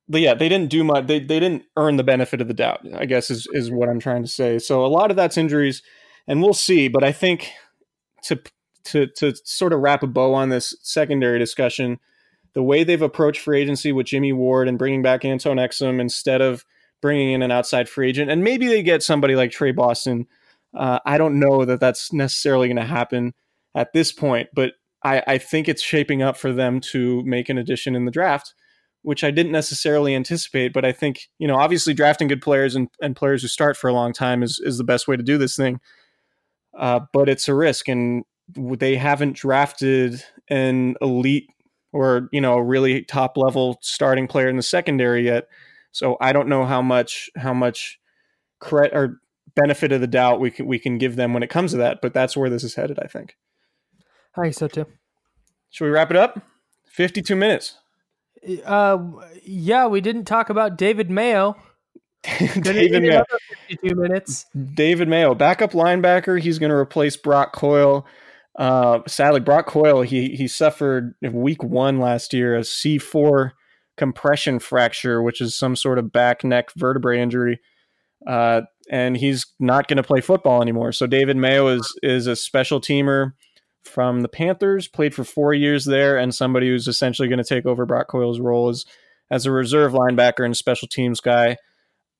[0.08, 1.06] but yeah, they didn't do much.
[1.06, 2.80] They, they didn't earn the benefit of the doubt.
[2.94, 4.58] I guess is is what I'm trying to say.
[4.58, 5.82] So a lot of that's injuries,
[6.26, 6.88] and we'll see.
[6.88, 7.50] But I think
[8.24, 8.40] to
[8.84, 11.98] to to sort of wrap a bow on this secondary discussion,
[12.52, 16.42] the way they've approached free agency with Jimmy Ward and bringing back Antone Exum instead
[16.42, 16.64] of
[17.00, 20.26] bringing in an outside free agent, and maybe they get somebody like Tre Boston.
[20.74, 23.32] Uh, I don't know that that's necessarily going to happen
[23.76, 24.72] at this point, but
[25.04, 28.54] I, I think it's shaping up for them to make an addition in the draft
[29.04, 30.72] which I didn't necessarily anticipate.
[30.72, 33.88] But I think, you know, obviously drafting good players and, and players who start for
[33.88, 35.78] a long time is, is the best way to do this thing.
[36.76, 38.24] Uh, but it's a risk, and
[38.56, 41.48] they haven't drafted an elite
[41.92, 45.48] or, you know, a really top level starting player in the secondary yet.
[45.92, 48.00] So I don't know how much, how much
[48.58, 49.20] credit or
[49.54, 52.00] benefit of the doubt we can, we can give them when it comes to that.
[52.00, 53.36] But that's where this is headed, I think.
[54.36, 54.86] I think so too.
[55.70, 56.42] Should we wrap it up?
[56.88, 57.78] 52 minutes.
[58.64, 58.98] Uh,
[59.44, 61.56] yeah, we didn't talk about David Mayo.
[62.22, 63.24] David Mayo.
[63.68, 64.46] 52 minutes.
[64.74, 66.40] David Mayo, backup linebacker.
[66.40, 68.06] He's going to replace Brock Coyle.
[68.56, 73.50] Uh, sadly, Brock Coyle, he he suffered week one last year a C4
[73.96, 77.60] compression fracture, which is some sort of back neck vertebrae injury.
[78.26, 80.92] Uh, and he's not going to play football anymore.
[80.92, 83.32] So David Mayo is is a special teamer
[83.84, 87.66] from the Panthers, played for four years there, and somebody who's essentially going to take
[87.66, 88.84] over Brock Coyle's role as,
[89.30, 91.56] as a reserve linebacker and special teams guy.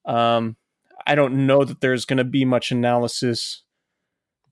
[0.04, 0.56] Um,
[1.06, 3.62] I don't know that there's going to be much analysis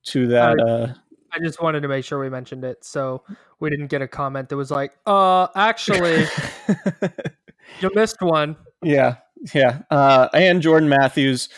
[0.05, 0.59] to that.
[0.59, 0.95] I, uh,
[1.33, 3.23] I just wanted to make sure we mentioned it, so
[3.61, 6.27] we didn't get a comment that was like, "Uh, actually,
[7.81, 9.17] you missed one." Yeah,
[9.55, 11.49] Yeah, uh, and Jordan Matthews,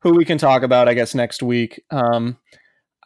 [0.00, 1.82] who we can talk about, I guess, next week.
[1.90, 2.36] Um,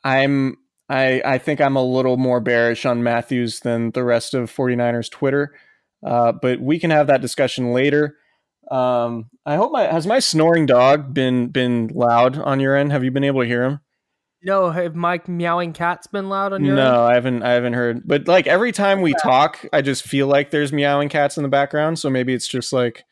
[0.02, 0.56] I'm
[0.88, 5.10] I I think I'm a little more bearish on Matthews than the rest of 49ers
[5.10, 5.54] Twitter,
[6.04, 8.16] uh, but we can have that discussion later.
[8.70, 12.92] Um, I hope my has my snoring dog been been loud on your end?
[12.92, 13.80] Have you been able to hear him?
[14.42, 16.84] No, have my meowing cats been loud on your end?
[16.84, 17.10] no, end?
[17.10, 17.42] I haven't.
[17.42, 18.06] I haven't heard.
[18.06, 21.48] But like every time we talk, I just feel like there's meowing cats in the
[21.48, 21.98] background.
[21.98, 23.04] So maybe it's just like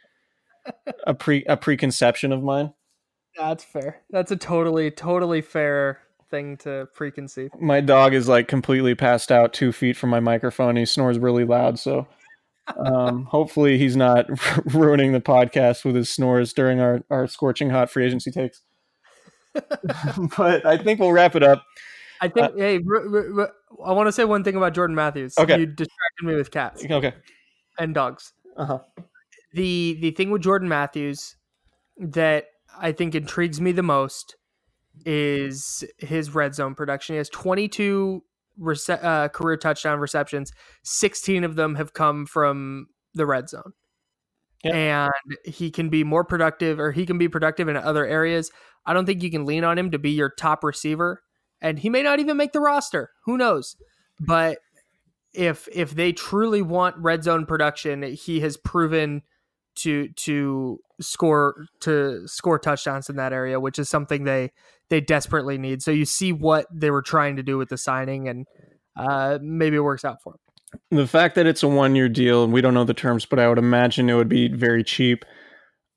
[1.06, 2.72] a pre a preconception of mine.
[3.36, 4.02] That's fair.
[4.10, 6.00] That's a totally totally fair
[6.34, 7.50] thing to preconceive.
[7.60, 10.74] My dog is like completely passed out two feet from my microphone.
[10.76, 11.78] He snores really loud.
[11.78, 12.08] So
[12.76, 14.26] um, hopefully he's not
[14.74, 18.62] ruining the podcast with his snores during our our scorching hot free agency takes.
[20.36, 21.64] but I think we'll wrap it up.
[22.20, 22.46] I think.
[22.46, 23.52] Uh, hey, r- r- r-
[23.86, 25.34] I want to say one thing about Jordan Matthews.
[25.38, 26.84] Okay, you distracted me with cats.
[26.84, 27.14] Okay,
[27.78, 28.32] and dogs.
[28.56, 28.78] Uh huh.
[29.52, 31.36] The the thing with Jordan Matthews
[31.96, 34.34] that I think intrigues me the most
[35.04, 37.14] is his red zone production.
[37.14, 38.22] He has 22
[38.60, 40.52] rece- uh, career touchdown receptions.
[40.82, 43.72] 16 of them have come from the red zone.
[44.64, 44.74] Yep.
[44.74, 45.12] And
[45.44, 48.50] he can be more productive or he can be productive in other areas.
[48.86, 51.22] I don't think you can lean on him to be your top receiver.
[51.60, 53.10] And he may not even make the roster.
[53.24, 53.76] Who knows?
[54.20, 54.58] But
[55.32, 59.22] if if they truly want red zone production, he has proven
[59.76, 64.52] to to score to score touchdowns in that area, which is something they
[64.94, 65.82] they desperately need.
[65.82, 68.46] So you see what they were trying to do with the signing, and
[68.96, 71.00] uh, maybe it works out for them.
[71.00, 73.40] The fact that it's a one year deal, and we don't know the terms, but
[73.40, 75.24] I would imagine it would be very cheap.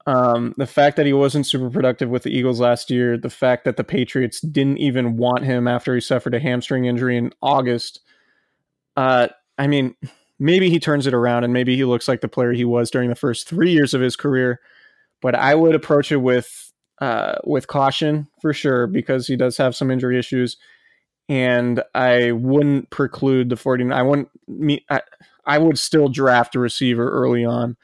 [0.07, 3.65] Um, the fact that he wasn't super productive with the Eagles last year, the fact
[3.65, 7.99] that the Patriots didn't even want him after he suffered a hamstring injury in August.
[8.95, 9.27] Uh,
[9.59, 9.93] I mean,
[10.39, 13.09] maybe he turns it around and maybe he looks like the player he was during
[13.09, 14.59] the first three years of his career.
[15.21, 16.66] But I would approach it with
[16.99, 20.57] uh, with caution for sure because he does have some injury issues,
[21.29, 23.97] and I wouldn't preclude the 49.
[23.97, 24.85] I wouldn't me.
[24.89, 25.01] I,
[25.45, 27.77] I would still draft a receiver early on,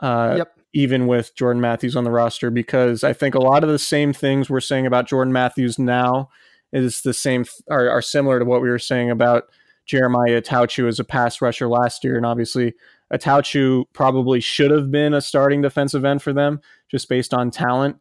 [0.00, 0.58] uh, yep.
[0.72, 4.12] even with Jordan Matthews on the roster because I think a lot of the same
[4.12, 6.30] things we're saying about Jordan Matthews now
[6.72, 9.44] is the same are, are similar to what we were saying about
[9.86, 12.74] Jeremiah Attaochu as a pass rusher last year, and obviously
[13.12, 17.96] Attaochu probably should have been a starting defensive end for them just based on talent.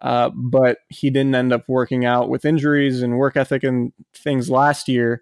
[0.00, 4.48] Uh, but he didn't end up working out with injuries and work ethic and things
[4.48, 5.20] last year.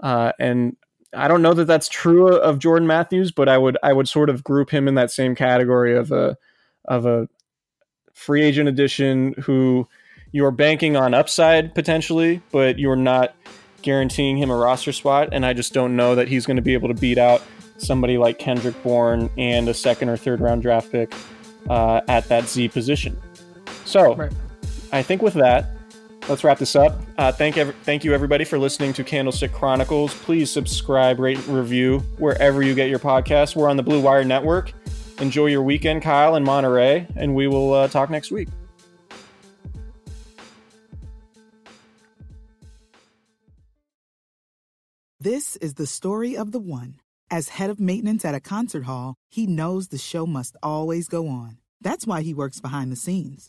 [0.00, 0.76] Uh, and
[1.14, 4.30] I don't know that that's true of Jordan Matthews, but I would I would sort
[4.30, 6.36] of group him in that same category of a
[6.86, 7.28] of a
[8.14, 9.88] free agent addition who
[10.30, 13.34] you're banking on upside potentially, but you're not
[13.82, 16.74] guaranteeing him a roster spot, and I just don't know that he's going to be
[16.74, 17.42] able to beat out
[17.76, 21.12] somebody like Kendrick Bourne and a second or third round draft pick
[21.68, 23.20] uh, at that Z position.
[23.84, 24.32] So, right.
[24.92, 25.70] I think with that,
[26.28, 27.00] let's wrap this up.
[27.18, 30.14] Uh, thank ev- thank you everybody for listening to Candlestick Chronicles.
[30.14, 33.56] Please subscribe, rate, review wherever you get your podcasts.
[33.56, 34.72] We're on the Blue Wire Network.
[35.20, 38.48] Enjoy your weekend, Kyle, in Monterey, and we will uh, talk next week.
[45.20, 46.96] This is the story of the one.
[47.30, 51.28] As head of maintenance at a concert hall, he knows the show must always go
[51.28, 51.58] on.
[51.80, 53.48] That's why he works behind the scenes,